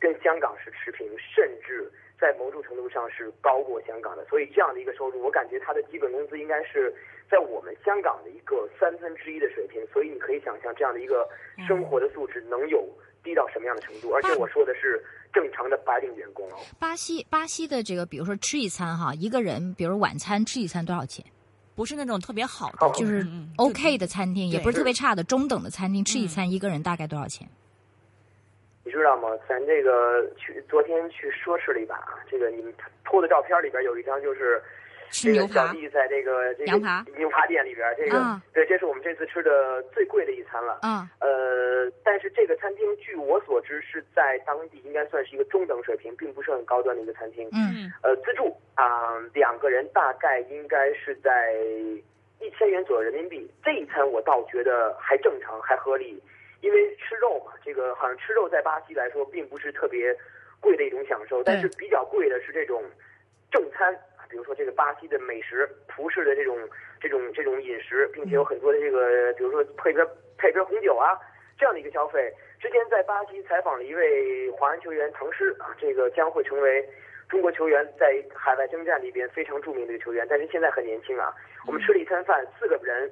[0.00, 4.24] 跟香港是持平，甚至在某种程度上是高过香港的。
[4.26, 6.92] 所以这样的一个收入，我感觉他的基本工资应该是
[7.30, 9.86] 在我们香港的一个三分之一的水平。
[9.92, 11.28] 所以你可以想象这样的一个
[11.66, 12.88] 生活的素质能有
[13.22, 14.10] 低到什么样的程度。
[14.10, 15.00] 而且我说的是
[15.32, 16.56] 正常的白领员工哦。
[16.80, 21.24] 巴西巴西的这个，比如说吃一餐哈，一个人，比如晚餐吃一餐多少钱？
[21.74, 27.48] 不是那种特别好的，就是 OK 的餐厅，也不是特别差的中等的餐厅，吃一餐一个人大概多少钱？
[28.84, 29.28] 你知道吗？
[29.48, 32.72] 咱这个去昨天去奢侈了一把啊，这个你们
[33.04, 34.62] 偷的照片里边有一张就是。
[35.12, 36.78] 吃牛排，小弟在这个这个
[37.18, 38.18] 牛排店里边，这个
[38.54, 40.80] 对，这是我们这次吃的最贵的一餐了。
[40.82, 47.46] 嗯，呃，但是这个餐厅据我所知是在当地应该算是一个中等水平，并不是很高端的一个餐厅。
[47.52, 51.54] 嗯，呃，自助啊，两个人大概应该是在
[52.40, 53.48] 一千元左右人民币。
[53.62, 56.20] 这一餐我倒觉得还正常，还合理，
[56.62, 60.16] 因为吃肉嘛，这个好像吃肉在巴西来说并不是特别
[60.58, 62.82] 贵的一种享受，但是比较贵的是这种
[63.50, 63.94] 正餐。
[64.32, 66.58] 比如说这个巴西的美食，葡式的这种
[66.98, 70.02] 这种这种饮食，并且有很多的这个，比如说配瓶
[70.38, 71.12] 配瓶红酒啊，
[71.58, 72.32] 这样的一个消费。
[72.58, 76.88] 之前在巴西采访了一位华人球员唐诗啊，这个将会成为
[77.28, 81.34] 中国球员在海外征战里边非常著名的一个球员，但是现在很年轻啊。
[81.66, 83.10] 我们吃了一餐饭，四个人，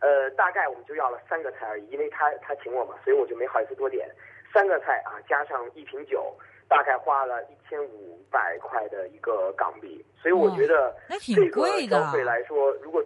[0.00, 4.08] 呃，大概我们就要了三个菜而已，因为他他请我嘛，所以我就没好意思多点。
[4.54, 6.32] 三个菜啊，加上一瓶酒。
[6.70, 13.04] 大概花了一千五百块的一个港币，所以我觉得这个消费来说，如果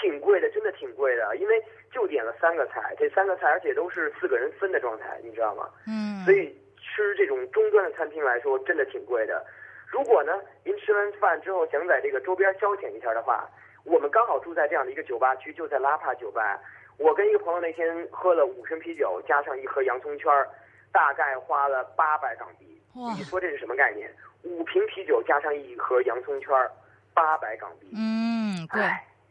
[0.00, 5.70] 挺贵的，真的挺贵的，因为就点了三个菜，这三个菜而且都是四个人分的状态，你知道吗？
[5.86, 6.24] 嗯。
[6.24, 9.46] 所以吃这种中端的餐厅来说，真的挺贵的。
[9.86, 10.32] 如果呢，
[10.64, 13.48] 您吃完饭之后想在这个周边消遣一下的话，
[13.84, 16.60] 我们刚好住在这样的一个酒吧区，就在拉帕酒吧。
[16.98, 20.48] 我跟一个朋友那天喝了五瓶啤酒，加上一盒洋葱圈儿，
[20.92, 22.77] 大概花了八百港币。
[23.16, 24.10] 你说这是什么概念？
[24.42, 26.70] 五瓶啤酒加上一盒洋葱圈儿，
[27.14, 27.90] 八百港币。
[27.94, 28.82] 嗯，贵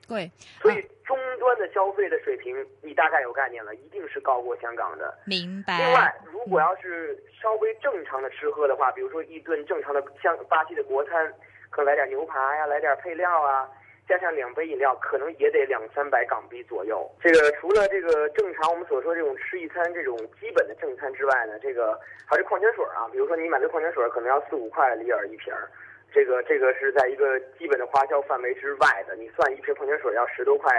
[0.07, 0.31] 贵。
[0.61, 5.17] 所以终端的消费的水平，你大概有概念了，一定是高过香港的。
[5.25, 5.77] 明白。
[5.77, 11.33] 另外，如果要是稍微正常的吃喝的话，比如说一顿正常的像巴西的国餐，
[11.69, 13.69] 可来点牛排呀，来点配料啊。
[14.07, 17.09] 加上两杯饮料，可能也得两三百港币左右。
[17.21, 23.07] 这个除了这个正常我们所说这种吃一餐这种基本的正餐之外呢，这个还是矿泉水啊。
[23.11, 25.69] 比如说你买的矿泉水可能要四五块里尔一瓶儿，
[26.13, 29.15] 这个这个是在一个基本的花销范围之外的。
[29.15, 30.71] 你算一瓶矿泉水要十多块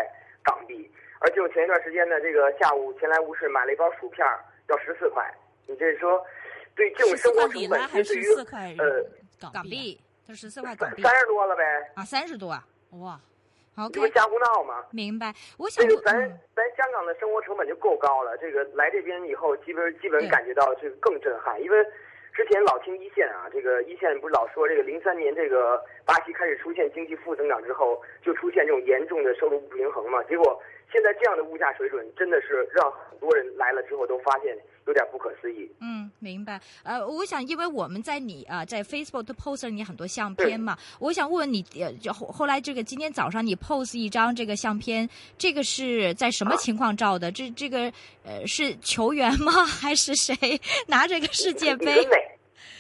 [0.43, 4.27] 港币，而且我前一段时间呢，这个下午前来无事买了一包薯片，
[4.69, 5.23] 要十四块。
[5.67, 6.25] 你这说，
[6.75, 8.25] 对这种生活成本，对于
[8.79, 9.05] 呃
[9.53, 11.63] 港币，它十四块港币，三十多了呗
[11.95, 12.65] 啊，三十多啊。
[12.93, 13.21] 哇，
[13.77, 14.85] 好，这不瞎胡闹吗？
[14.91, 15.35] 明白。
[15.59, 16.15] 我想，这个咱
[16.57, 18.37] 咱香港的生活成本就够高了。
[18.39, 21.63] 这个来这边以后，基本基本感觉到这个更震撼。
[21.63, 21.77] 因为
[22.33, 30.23] 之前老听一线啊，这个一线不是老说这个零三年这个巴西开始出现经济负增长之后，就出现这种严重的收入不平衡嘛。
[30.25, 34.57] 结果现在这样的物价水准，真的是让很多人来了之后都发现。
[34.87, 35.71] 有点不可思议。
[35.83, 36.59] 嗯，明白。
[36.83, 47.31] 呃，我想，因为我们在你啊，在 Facebook 都 post 了你很多相片嘛，我想问问你，呃，就后后来这个今天早上你 post 一张这个相片，这个是在什么情况照的？
[47.31, 47.93] 这这个
[48.25, 49.53] 呃是球员吗？
[49.69, 50.35] 还是谁
[50.87, 52.09] 拿着个世界杯？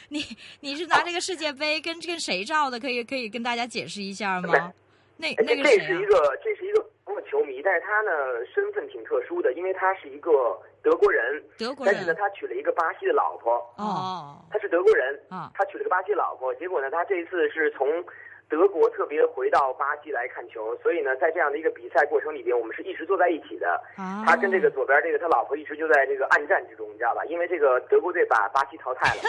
[0.09, 0.25] 你
[0.61, 2.81] 你是拿这个世界杯跟跟谁照的？
[2.81, 4.73] 可以可以跟大家解释一下吗？
[5.18, 5.77] 那那个谁？
[5.77, 6.88] 这是一个这是一个
[7.28, 8.10] 球迷，但是他呢
[8.52, 10.58] 身份挺特殊的，因为他是一个。
[10.80, 13.56] 德国人，德国人，但是呢，他娶了一个巴西的老婆。
[13.76, 16.54] 哦，他是德国人啊，他娶了个巴西老婆。
[16.54, 18.02] 结果呢，他这一次是从
[18.48, 23.80] 德国特别回到巴西来看球，所以呢，在这样的一个比赛过程里边，我们是一直坐在一起的。
[24.24, 27.24] 他跟这个左边这个他老婆一直就在这个暗战之中，你知道吧？
[27.26, 29.22] 因为这个德国队把巴西淘汰了，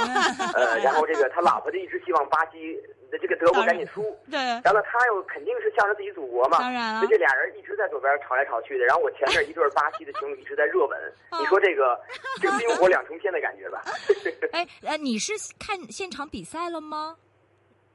[0.55, 2.79] 呃，然后这个他老婆就一直希望巴西。
[3.11, 8.85] 这个德国赶紧输， 对，然后他又肯定是向着自己祖国嘛，当然了，所以这俩人一直在左边吵来吵去的。
[8.85, 10.95] 然后我前面一对巴西的情侣一直在热吻，
[11.41, 11.99] 你说这个
[12.39, 13.81] 这冰火两重天的感觉吧？
[14.53, 17.15] 哎，呃，你是看现场比赛了吗？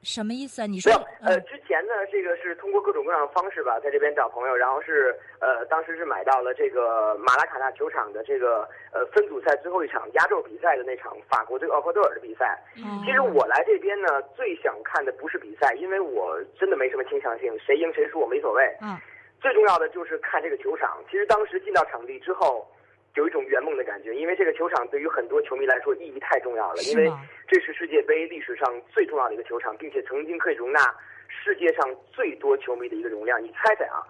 [0.04, 0.66] 什么意思啊？
[0.66, 12.62] 你说呃，之前呢，这个是通过各种各样的方式吧，在这边找朋友，然后是呃，当时是买到了这个马拉卡纳球场的这个呃分组赛最后一场压轴比赛的那场法国对厄瓜多尔的比赛。
[12.76, 18.62] 嗯其实我来这边呢，最想看的不是比赛，因为我真的没什么倾向性，谁赢谁输我没所谓。
[18.82, 18.96] 嗯，
[19.40, 21.02] 最重要的就是看这个球场。
[21.10, 22.68] 其实当时进到场地之后。
[23.14, 27.11] 有一种圆梦的感觉，因为这个球场对于很多球迷来说意义太重要了，因为
[27.48, 30.81] 这是世界杯历史上最重要的一个球场，并且曾经可以容纳
[31.29, 33.42] 世界上最多球迷的一个容量。
[33.42, 34.03] 你猜猜啊，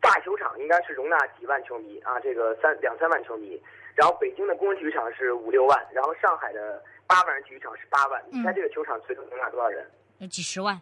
[0.00, 2.18] 大球场应该是容纳几万球迷啊？
[2.20, 3.60] 这个三两三万球迷，
[3.94, 6.82] 然后北京的工人体育场是五六万，然后上海的。
[7.04, 9.86] 八万人体育场是八万，你猜这个球场最多容纳多少人？
[10.30, 10.80] 几十万。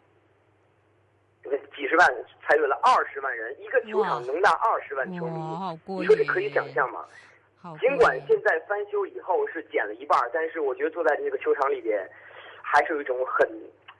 [1.74, 2.06] 几十万
[2.46, 5.40] 猜对了，二十万人，一个球场能纳二十万球迷，
[5.98, 7.04] 你说这可以想象吗？
[7.80, 12.08] 尽管现在翻修以后是减了一半，但是我觉得坐在这个球场里边，
[12.62, 13.46] 还是有一种很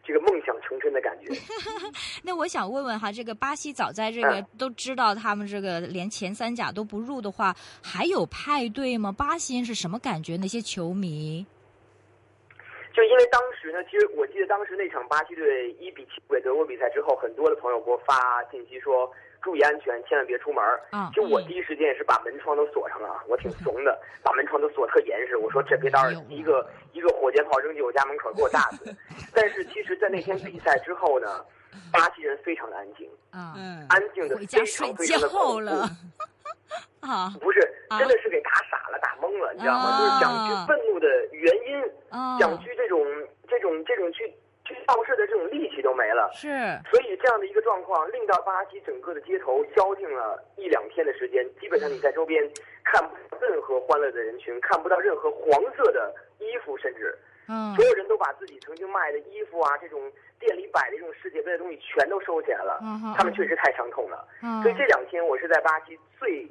[0.02, 1.30] 这个梦想成真的感觉。
[2.24, 9.12] 那我想问问哈，这个巴西早在这个都知道他们这个连前三甲都不入的话，还有派对吗？
[9.12, 10.36] 巴西人是什么感觉？
[10.38, 11.44] 那些球迷？
[12.92, 19.10] 就因为当时呢，其实我记得当时那场巴西队一比七输给德国比赛之后，很多的朋友给我发信息说
[19.42, 20.62] 注意安全，千万别出门。
[20.92, 25.36] 嗯，就我第一时间也是把门窗都锁上了，我挺怂的，把门窗都锁特严实。
[25.36, 28.94] 我说这别到时候一个一个火箭炮扔进我家门口给我炸死。
[29.34, 31.44] 但是其实，在那天比赛之后呢，
[31.92, 35.70] 巴西人非常的安静，嗯，安静的非常非常的恐怖。
[37.00, 37.60] 啊，不是，
[37.98, 39.98] 真的是给打傻了，打懵了，你知道吗？
[39.98, 43.02] 就是想去愤怒的原因，想去这种
[43.48, 44.32] 这种这种去
[44.74, 46.30] 去闹事的这种力气都没了。
[46.32, 46.48] 是，
[46.90, 52.48] 所以这样的一个状况，令到巴西整个的街头消停了一两天的时间，基本上你在周边
[52.84, 62.78] 看不到任何欢乐的人群，看不到任何黄色的衣服，甚至，嗯，所有人都把自己曾经卖的衣服啊，这种店里摆的这种世界杯的东西全都收起来了。
[62.82, 64.26] 嗯他们确实太伤痛了。
[64.42, 66.48] 嗯，所以这两天我是在巴西最。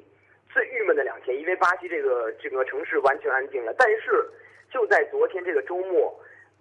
[0.52, 3.72] 最郁闷的两天，因为巴西这个整个城市完全安静了。
[3.78, 4.28] 但是
[4.68, 6.12] 就在昨天这个周末，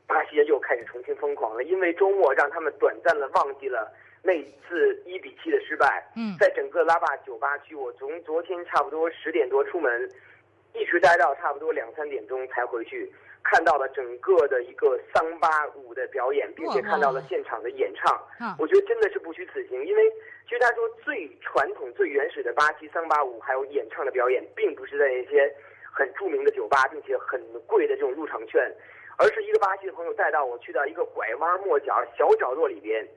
[0.10, 3.90] 巴西人又开始重新疯狂了，因为周末让他们短暂的忘记了
[4.24, 4.34] 那
[4.68, 6.04] 次一比七的失败。
[6.18, 10.10] 嗯，在整个拉霸酒吧区，我从昨天差不多十点多出门，
[10.74, 13.10] 一直待到差不多两三点钟才回去。
[13.42, 18.22] 看到了整个的一个桑巴舞的表演，并且看到了现场的演唱，
[18.60, 19.86] 我觉得真的是不虚此行。
[19.86, 20.12] 因为
[20.44, 25.50] 其实他说最传统、最原始的巴西桑巴舞还有演唱的表演，并不是在那些
[25.90, 28.70] 很著名的酒吧，并且很贵的这种入场券，
[29.20, 33.08] 而是一个巴西的朋友带到我去到一个拐弯抹角小角落里边。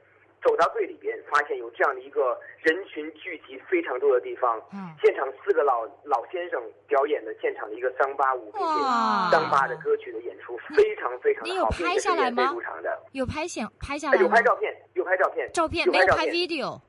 [0.44, 4.60] 走到最里边，发现有这样的一个人群聚集非常多的地方。
[4.72, 8.74] 嗯，现场四个老老先生表演的现场的一个桑巴舞，并且
[9.30, 12.50] 桑巴的歌曲的演出非常非常的好，拍下来吗？
[12.52, 16.80] 入场的有拍相拍下来有拍照片，有拍照片，照片没有拍 video。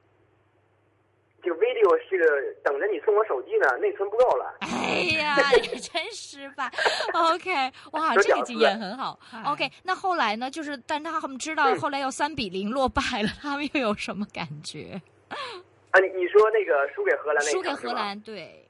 [1.43, 4.56] 这个 video 是等着你送我手机呢，内存不够了。
[4.62, 6.71] 哎呀，你真失败。
[7.13, 7.51] OK，
[7.91, 9.19] 哇，这个经验很好。
[9.45, 10.49] OK，那后来呢？
[10.49, 15.01] 就是，但他们知道后来要三比零落败了，他们又有什么感觉？
[15.27, 18.65] 啊，你说那个输给荷兰那输给荷兰，对。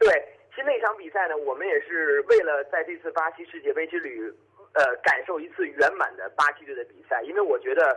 [0.00, 0.08] 对，
[0.50, 4.28] 其实那场比赛呢，我们也是为了在这次巴西世界杯之旅，
[4.72, 7.96] 呃，感受一次圆满的巴西队的比赛，因为我觉得。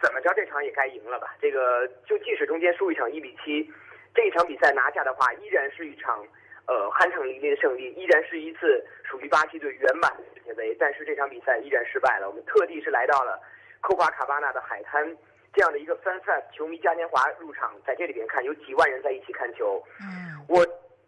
[0.00, 1.34] 怎么着，这场也该赢了吧？
[1.40, 3.72] 这个就即使中间输一场一比七，
[4.14, 6.24] 这一场比赛拿下的话，依然是一场
[6.66, 10.76] 呃酣畅淋漓的胜利，依然是一次属于巴西队圆满的世界杯。
[10.78, 12.28] 但是这场比赛依然失败了。
[12.28, 13.40] 我们特地是来到了
[13.80, 15.16] 科巴卡巴纳的海滩，
[15.54, 19.82] 这样的一个 fan fest 球迷嘉年华入场，在这里边看，有几万人在一起看球。
[20.00, 20.62] 嗯，我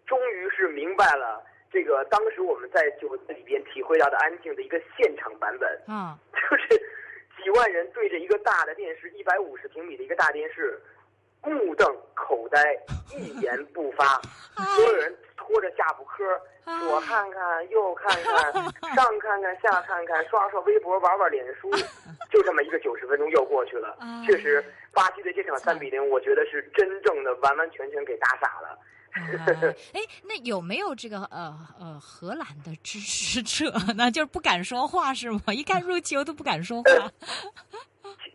[0.06, 5.68] 终于是明白了这个当时我们在酒店里边体会到的安静的一个现场版本。
[5.88, 6.87] 嗯，就是。
[7.48, 10.78] 几万人对着一个大的电视，一百五十平米的一个大电视，
[11.40, 12.78] 目瞪口呆，
[13.16, 14.20] 一言不发。
[14.76, 16.38] 所有人拖着下巴磕，
[16.86, 18.52] 左看看，右看看，
[18.94, 21.70] 上看看，下看看，刷刷微博，玩玩脸书，
[22.30, 23.96] 就这么一个九十分钟又过去了。
[24.26, 28.78] 确实，巴西的这场三比零，我觉得是真正的完完全全给打傻了。
[29.92, 34.10] 哎，那有没有这个呃呃荷兰的支持者呢？
[34.12, 35.40] 就是不敢说话是吗？
[35.52, 36.90] 一看入球都不敢说话。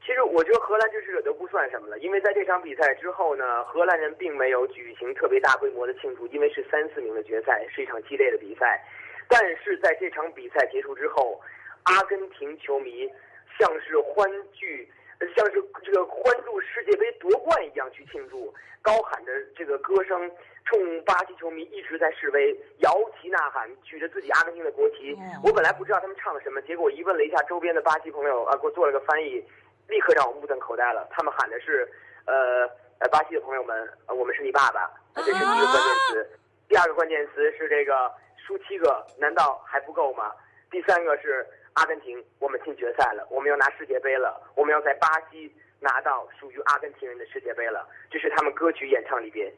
[0.05, 8.83] 其实我觉得荷兰支持者都不算什么了，因为在这场比赛之后呢，荷兰人并没有举行特别大规模的庆祝，因为是三四名的决赛，是一场激烈的比赛。
[9.29, 11.41] 但是在这场比赛结束之后，
[11.83, 13.09] 阿根廷球迷
[13.57, 14.91] 像是欢聚。
[15.37, 20.29] 像是这个欢祝世界杯夺冠一样去庆祝，高喊着这个歌声，
[20.65, 25.17] 冲巴西球迷一直在示威，摇旗呐喊，举着自己阿根廷的国旗。
[25.43, 29.43] 我本来不知道他们唱的什么，结果一问了一下周边的巴西朋友啊，给我做了个翻译，
[29.87, 31.07] 立刻让我目瞪口呆了。
[31.11, 31.87] 他们喊的是，
[32.25, 32.67] 呃
[32.99, 36.39] 呃，巴西的朋友们，我们是你爸爸，这是第一个关键词。
[36.67, 40.31] 第二个关键词是这个输七个，难道还不够吗？
[40.71, 41.45] 第三个是。
[41.75, 47.89] 阿根廷，我们进决赛了，我们要拿世界杯了，我们要在巴西拿到属于阿根廷人的世界杯了。
[48.11, 49.51] 这是他们歌曲演唱里边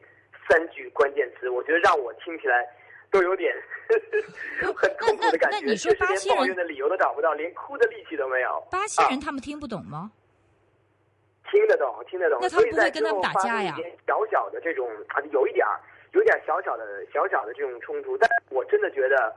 [0.48, 2.66] 三句关键词，我觉得让我听起来
[3.10, 3.54] 都有点
[4.76, 8.66] 很痛苦的感觉，就是连抱怨的理由都找不到，连哭的力气都没有。
[8.70, 10.10] 巴西人他们听不懂吗？
[11.50, 12.38] 听得懂，听得懂。
[12.42, 13.76] 那他们不会跟他们打架呀？
[14.06, 14.88] 小小的这种，
[15.30, 15.78] 有一点儿，
[16.12, 19.34] 有点小小的小小的这种冲突，但我真的觉得。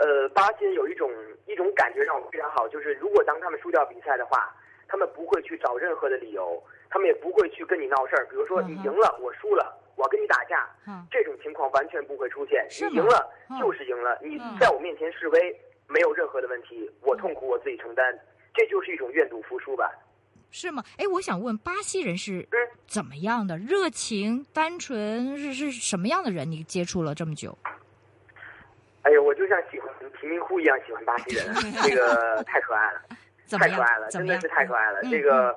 [0.00, 1.10] 呃，巴西有一种
[1.46, 4.54] 一种感觉让我非常好，就是如果当他们输掉比赛的话，
[4.86, 8.24] 他们不会去找任何的理由，他们也不会去跟你闹事儿。
[8.26, 10.66] 比如说你赢了，我输了，我跟你打架，
[11.10, 12.66] 这种情况完全不会出现。
[12.88, 13.28] 你赢了
[13.58, 15.54] 就是赢了，你在我面前示威
[15.88, 18.16] 没有任何的问题，我痛苦我自己承担，
[18.54, 19.90] 这就是一种愿赌服输吧。
[20.50, 20.82] 是吗？
[20.96, 22.48] 哎，我想问，巴西人是
[22.86, 23.58] 怎么样的？
[23.58, 26.50] 热情、单纯，是是什么样的人？
[26.50, 27.58] 你接触了这么久？
[29.02, 33.00] 哎呦，我就像喜欢贫民窟一样喜欢巴西人， 这个太可爱了，
[33.58, 35.02] 太可爱了，真的是太可爱了。
[35.10, 35.56] 这个，嗯，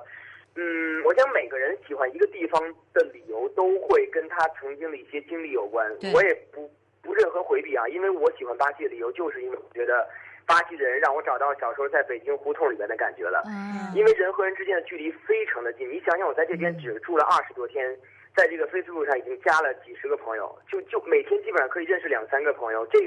[1.04, 2.60] 我想每个人喜欢一个地方
[2.92, 5.90] 的理由都会跟他曾经的一些经历有关。
[6.14, 6.70] 我也不
[7.02, 10.06] 不任何回避啊，因为我喜欢巴西的理由就是因为我觉得
[10.46, 13.42] 巴西人让我找到小时候在北京胡同里面的感觉了。
[13.46, 15.88] 嗯，因为人和人之间的距离非常的近。
[15.90, 17.96] 你想想，我在这边只住了二十多天。
[18.34, 22.98] 在这个 Facebook 上已经加了几十个朋友，就就每天基本上可以认识两三个朋友，这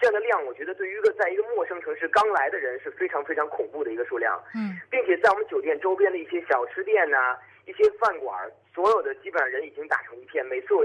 [0.00, 4.42] 这样的量，我觉得对于一个在一个陌生城市刚来的人是非常非常恐怖的一个数量。
[4.54, 7.36] 嗯，并且在我们酒店周边的一些小吃店呐，
[7.66, 10.44] 一些饭馆，所有的基本上人已经打成一片。
[10.46, 10.84] 每次我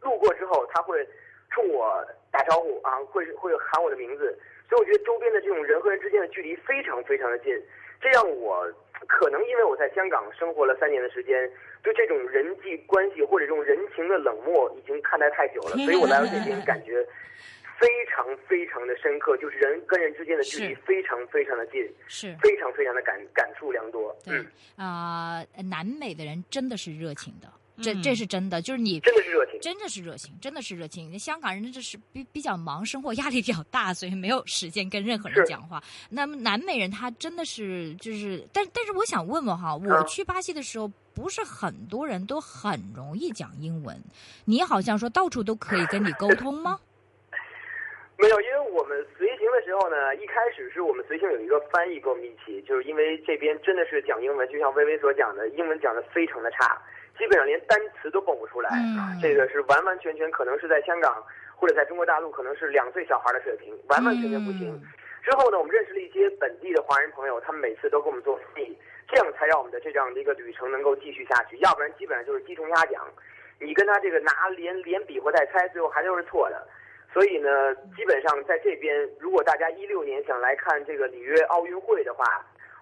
[0.00, 1.06] 路过之后，他会
[1.50, 4.38] 冲我打招呼啊，会会喊我的名字，
[4.68, 7.54] 所以我觉得周边的这种人和人之间的距离非常非常的近，
[8.00, 8.70] 这让我。
[9.08, 11.50] 可能因为我在香港生活了三年的时间，
[11.82, 17.02] 对这种人际关系或者这种人情的冷漠已经看待太久了，所以我来到这边感觉
[17.80, 24.14] 非常非常的深刻，就是人跟人之间的距离非常非常的近，是非常非常的感感触良多。
[24.24, 24.44] 对
[24.76, 27.50] 啊，南美的人真的是热情的。
[27.82, 31.10] 这这是真的，就是你真的是热情，真的是热情，真的是热情。
[31.10, 35.82] 那香港人就是比比较忙，生活压力比较大，所以没有时间跟任何人讲话。
[36.10, 43.98] 那么南美人他真的是就是，但但是我想问问哈，我去巴西的时候，不是很多人都很容易讲英文？
[44.44, 46.78] 你好像说到处都可以跟你沟通吗？
[48.20, 56.76] 没有，因为我们随行的时候呢，一开始是我们随行有一个翻译跟我们一起，就是因为这边真的是讲英文，就像微微所讲的，英文讲的非常的差。
[57.18, 58.68] 基本上连单词都蹦不出来，
[59.22, 61.24] 这个是完完全全可能是在香港
[61.56, 64.78] 或者在中国大陆可能是两岁小孩的水平，完完全全不行。
[65.24, 68.76] 之后呢，我们认识了一些本地的华人朋友，他们每次都给我们做翻译，
[69.08, 71.56] 这样才让我们的这样的一个旅程能够继续下去。
[71.60, 73.02] 要不然基本上就是鸡同鸭讲，
[73.58, 76.68] 你跟他这个拿连连比划带猜，最后还都是错的。
[77.12, 82.24] 所以呢，基本上在这边，如果大家一六年想来看这个里约奥运会的话，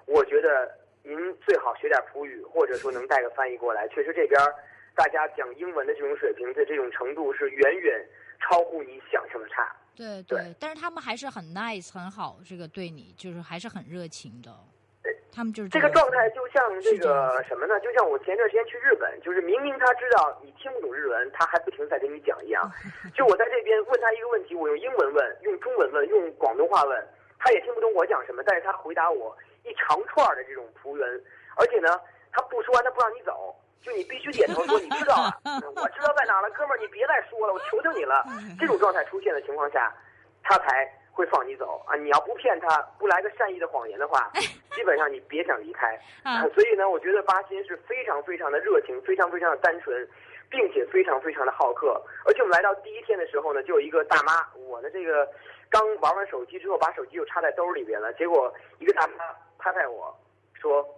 [0.07, 0.71] 我觉得。
[1.05, 3.89] 您最好学点葡语，或者说能带个翻译过来。
[3.89, 4.39] 确实，这边
[4.95, 8.07] 大家讲英文的这种水平的这种程度是远远
[8.41, 9.75] 超乎你想象的差。
[9.97, 14.55] 对对，但是他们还是很 nice 很好，这个对你就是还是很热情的。
[15.33, 17.79] 他们就是这个状态，就像这个什么呢？
[17.81, 22.71] 就像我前段时间去日本，就是明明他知道你听不懂日文，他还不停在跟你讲一样。
[23.15, 27.07] 就我在这边问他一个问题，我用英文问，用中文问，用广东话问，
[27.39, 29.37] 他也听不懂我讲什么，但是他回答我。
[29.65, 31.25] 一长串的这种仆文，
[31.57, 32.01] 而且呢，
[32.33, 35.41] 他不说完他不让你走，就你必须点头说你知道了，
[35.77, 38.25] 我知道在哪了，哥们儿你别再说了，我求求你了。
[38.59, 39.95] 这种状态出现的情况下，
[40.43, 41.97] 他才会放你走啊！
[41.97, 44.31] 你要不骗他，不来个善意的谎言的话，
[44.71, 45.99] 基本上你别想离开。
[46.55, 50.09] 所以呢，我觉得巴金是非常非常的热情，非常非常的单纯，
[50.49, 52.01] 并且非常非常的好客。
[52.25, 55.29] 而且我们来到第一天的时候呢，就有一个大妈，我的这个
[55.69, 59.25] 刚玩完手机之后，把手机又插在兜里边了，结果一个大妈。
[59.61, 60.17] 拍拍我，
[60.55, 60.89] 说，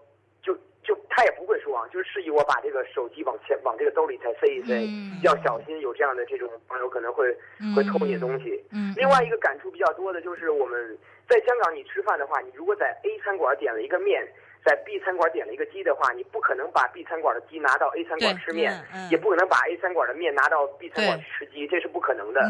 [0.83, 4.74] 就就他也不会说啊，就是示意我把这个手机往前往这个兜里再塞一塞，
[5.22, 7.33] 要小心有这样的这种朋友可能会
[7.76, 8.62] 会偷你的东西。
[8.97, 14.26] 另外一个感触比较多的就是我们在香港，你吃饭的话，你如果在 A 餐馆点了一个面，
[14.64, 18.72] 在 B 餐馆点了一个鸡的话，你不可能把 B 餐馆的鸡拿到 A 餐馆吃面，
[19.11, 22.41] 也不可能把 A 餐馆的面拿到 B 餐馆吃鸡，这是不可能的。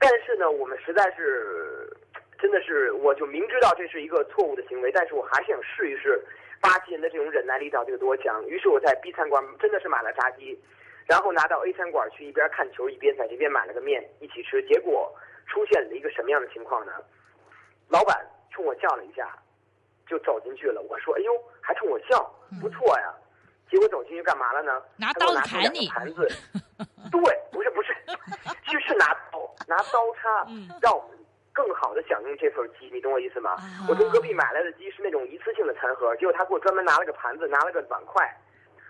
[0.00, 1.92] 但是呢，我们实在是。
[2.40, 6.24] 真的是，我就明知道这是一个错误的行为，但是我还是想试一试
[6.60, 8.44] 巴西人的这种忍耐力到底有多强。
[8.46, 10.58] 于是我在 B 餐馆真的是买了炸鸡，
[11.06, 14.62] 然后拿到 A 餐馆去一边看球一边在这边买了个面一起吃。
[14.66, 15.12] 结果
[15.46, 16.92] 出现了一个什么样的情况呢？
[17.88, 19.36] 老板冲我笑了一下，
[20.06, 20.80] 就走进去了。
[20.82, 23.14] 我说：“哎呦，还冲我笑，不错呀。”
[23.70, 24.82] 结果走进去干嘛了呢？
[24.96, 25.88] 拿刀砍你。
[25.88, 26.26] 盘子，
[27.12, 27.20] 对，
[27.52, 27.94] 不是不是，
[28.70, 30.46] 就 是拿刀拿刀叉，
[30.82, 31.17] 让我们。
[31.58, 33.56] 更好的享用这份鸡，你懂我意思吗？
[33.88, 38.24] 我从隔壁买来的鸡是那种一次性的餐盒，结果他给我专门拿了个盘子，拿了个碗筷。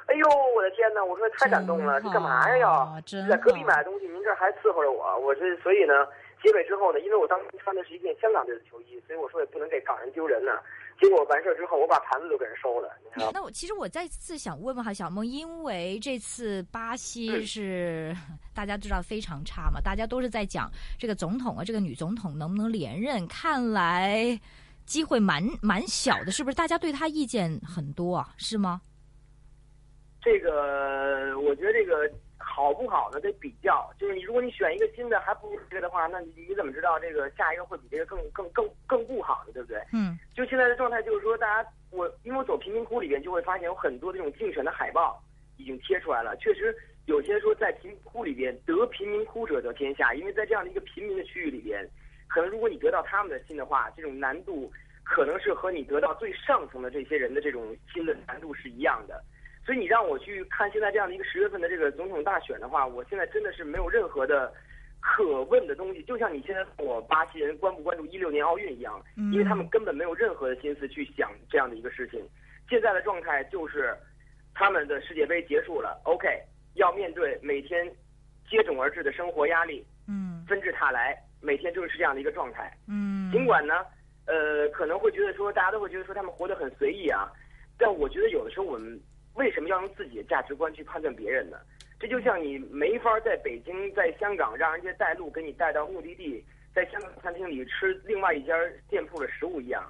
[0.04, 1.02] 哎呦，我的天哪！
[1.02, 2.58] 我说太感动了，这干嘛呀？
[2.58, 6.06] 要在隔壁买的东西，您这还伺候着我，我这所以呢，
[6.42, 10.60] 结尾之后呢，因为我当时穿的是一件香港队的球衣，所以我说也不能给港人丢人呢。
[11.00, 13.30] 结果完事儿之后，我把盘子都给人收了，你知道？
[13.32, 18.16] 那我其实我再次想问问哈，小梦，因为这次巴西是、
[18.52, 24.38] 大家知道非常差嘛，大家都是在讲这个总统啊，这个女总统能不能连任，看来
[24.86, 26.54] 机会蛮蛮小的，是不是？
[26.54, 28.80] 大家对她意见很多啊，是吗？
[30.20, 32.10] 这个我觉得这个
[32.58, 33.20] 好不好呢？
[33.20, 39.52] 得比较，就是你如果你选一个新的还不如这个的话，那你你怎么知道这个下一个会比这个更更更更不好呢？
[39.52, 39.80] 对不对？
[39.92, 45.22] 嗯就现在的状态就是说，大家我因为我走贫民窟里边就会发现有很多这种竞选的海报
[45.56, 51.88] 已经贴出来了，确实有些说在贫民窟里边得贫民窟者得天下，因为在这样的一个贫民的区域里边，
[52.26, 54.68] 可能如果你得到他们的心的话，这种难度
[55.04, 59.22] 可能是和你得到最上层的这些人的这种心的难度是一样的。
[59.68, 64.50] 所以你让我去看现在这样的一个十月份的这个总统大选的话，我现在真的是没有任何的
[64.98, 66.02] 可问的东西。
[66.04, 72.26] 就像你现在问我巴西人关不关注一六年奥运一样，嗯因为他们根本没有任何的心思去想这样的一个事情。
[72.66, 73.94] 现在的状态就是，
[74.54, 76.26] 他们的世界杯结束了，OK，
[76.76, 77.86] 要面对每天
[78.48, 82.74] 接踵而至的生活压力，嗯纷至沓来，每天就是这样的一个状态。
[82.88, 83.84] 嗯，尽管呢，
[84.24, 87.30] 呃，可能会觉得说，大家都会觉得说他们活得很随意啊，
[87.76, 88.98] 但我觉得有的时候我们
[89.38, 91.56] 为什么要用自己的价值观去判断别人呢？
[92.00, 98.54] 这就像你没法在北京、在香港让人家带路给你带到目的地，在香港餐厅里吃另外一家
[98.88, 99.82] 店铺的食物一样。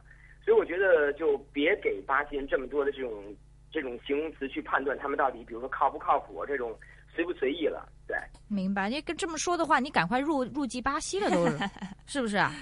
[0.44, 3.22] 所以我觉得就别给巴西人这么多的这种
[3.70, 6.74] 这种形容词去判断他们到底，比如说靠不靠谱，这种
[7.14, 7.86] 随不随意了。
[8.07, 8.16] 对，
[8.49, 8.88] 明白。
[8.88, 11.59] 你跟这么说的话，你赶快入入籍巴西了，都是，
[12.07, 12.53] 是不是啊？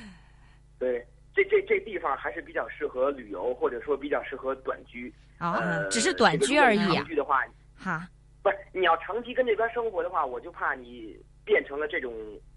[0.80, 5.12] 对，这这这地方还是比较适合旅游，或者说比较适合短居。
[5.38, 7.06] 啊、呃，只是短居而已啊这个如果你长。
[7.06, 7.44] 居的话，
[7.78, 8.08] 哈，
[8.42, 12.12] 不是你要长期跟这边生活的话，我就怕你变成了这种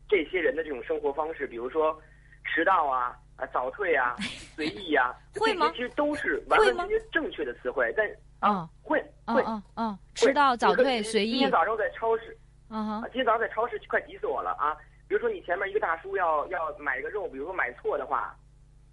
[0.07, 1.99] 这些人的这种生活方式，比如说
[2.45, 4.15] 迟到啊、啊早退啊、
[4.55, 5.67] 随意啊，会吗？
[5.67, 8.09] 这些其实都是完完全全正确的词汇，但
[8.41, 8.69] 哦。
[8.82, 11.34] 会会哦哦哦，迟到、早退、随意。
[11.34, 12.36] 今天，早上在超市，
[12.69, 14.75] 啊，今天早上在超市快急死我了啊！
[15.07, 18.36] 比如说你前面一个大叔要要买个肉，比如说买错的话，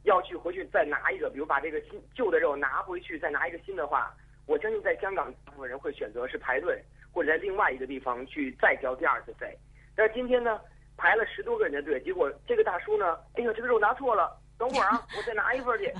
[0.07, 4.15] 要去回去再拿一个，比如把这个新旧的肉拿回去，再拿一个新的话，
[4.47, 6.81] 我相信在香港大部分人会选择是排队，
[7.13, 9.57] 或者在另外一个地方去再交第二次费。
[9.95, 10.61] 但是今天呢，
[10.97, 15.93] 排了十多个人的队，结果这个大叔呢，哎呀，这个肉拿错了，等会儿啊， 我再拿一份去。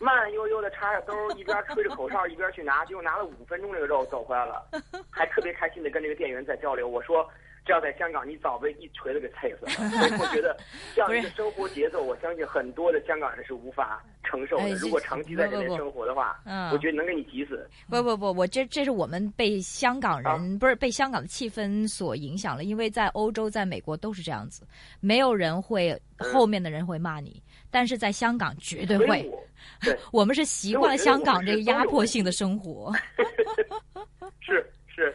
[0.00, 4.68] 慢悠悠的插着兜，一边吹着口哨一边去拿，结果拿了五分钟，这个肉走回来了，
[5.10, 6.88] 还特别开心的跟这个店员在交流。
[6.88, 7.28] 我说，
[7.66, 9.70] 这要在香港，你早被一锤子给踩死了。
[9.90, 10.56] 所以我觉得
[10.94, 14.68] 这样一个生活节奏，我相信很多的香港人是无法承受的。
[14.76, 17.68] 如果长期在这边生活的话，嗯我觉得能给你急死。
[17.90, 24.62] 不不不，我这这是我们被香港人、啊不是被香港的气氛所影响了，因为在欧洲、在美国都是这样子，
[25.00, 29.28] 没有人会嗯后面的人会骂你，但是在香港绝对会。
[30.12, 32.92] 我们是习惯了香港这个压迫性的生活。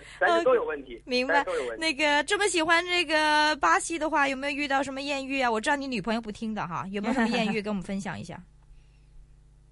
[0.01, 1.45] 是是，咱是都有问题，明白。
[1.77, 5.49] 那个这么喜欢这个巴西的话，有没有遇到什么艳遇啊？
[5.49, 8.39] 我知道你女朋友不听的哈，有没有什么艳遇 跟我们分享一下？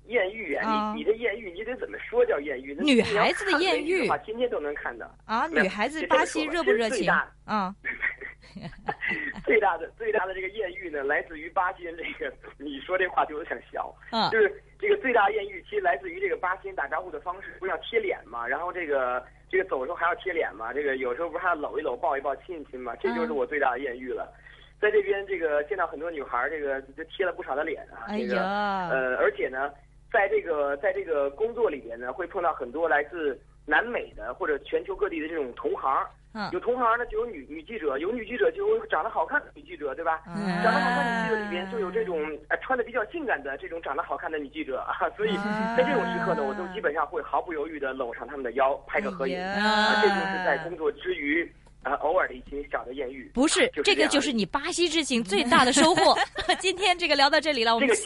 [0.08, 2.74] 艳遇啊，啊你你的艳遇，你得怎么说叫艳遇？
[2.74, 5.06] 那女孩子的艳遇美的话，天天都能看到。
[5.26, 7.10] 啊，女孩子这巴西热不热情
[7.46, 7.76] 啊？
[9.46, 24.34] 最大的最大的这个艳遇呢，来自于巴西人这个，你说这话就有点小，嗯就是这个最大的艳遇，其实来自于这个巴西人打招呼的方式，不是要贴脸嘛，然后这个这个走的时候还要贴脸嘛，这个有时候不是还要搂一搂、抱一抱、亲一亲嘛，这就是我最大的艳遇了。
[24.82, 29.72] 在这边，这个见到很多女孩，这个就贴了不少的脸啊，哎这个呀，呃，而且呢，
[30.12, 36.06] 在这个在这个工作里边呢，会碰到很多来自南美的或者全球各地的这种同行。
[36.32, 40.22] 嗯有同行呢，就有女女记者，有女记者就有长得好看的女记者，对吧？
[40.28, 49.42] 嗯长得好看的女记者里边就有这种呃穿的比较性感的这种长得好看的女记者啊，所以啊在这种时刻呢，我都基本上会毫不犹豫的搂上他们的腰，拍个合影。
[49.42, 51.52] 哎啊，这就是在工作之余，
[51.82, 53.32] 啊，偶尔的一些小的艳遇。
[53.34, 56.16] 不是，这个就是你巴西之行最大的收获。
[56.62, 58.00] 今天这个聊到这里了，我们这个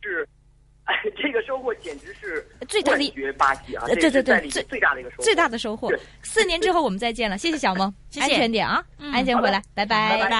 [0.00, 0.26] 是，
[0.86, 3.84] 哎， 这个收获简直是最大的绝巴西啊！
[3.88, 5.92] 呃对对对最最大的一个收获，最大的收获。
[6.22, 10.28] 四年之后我们再见了，谢谢小萌， 谢谢安全点啊，嗯安全回来，拜拜拜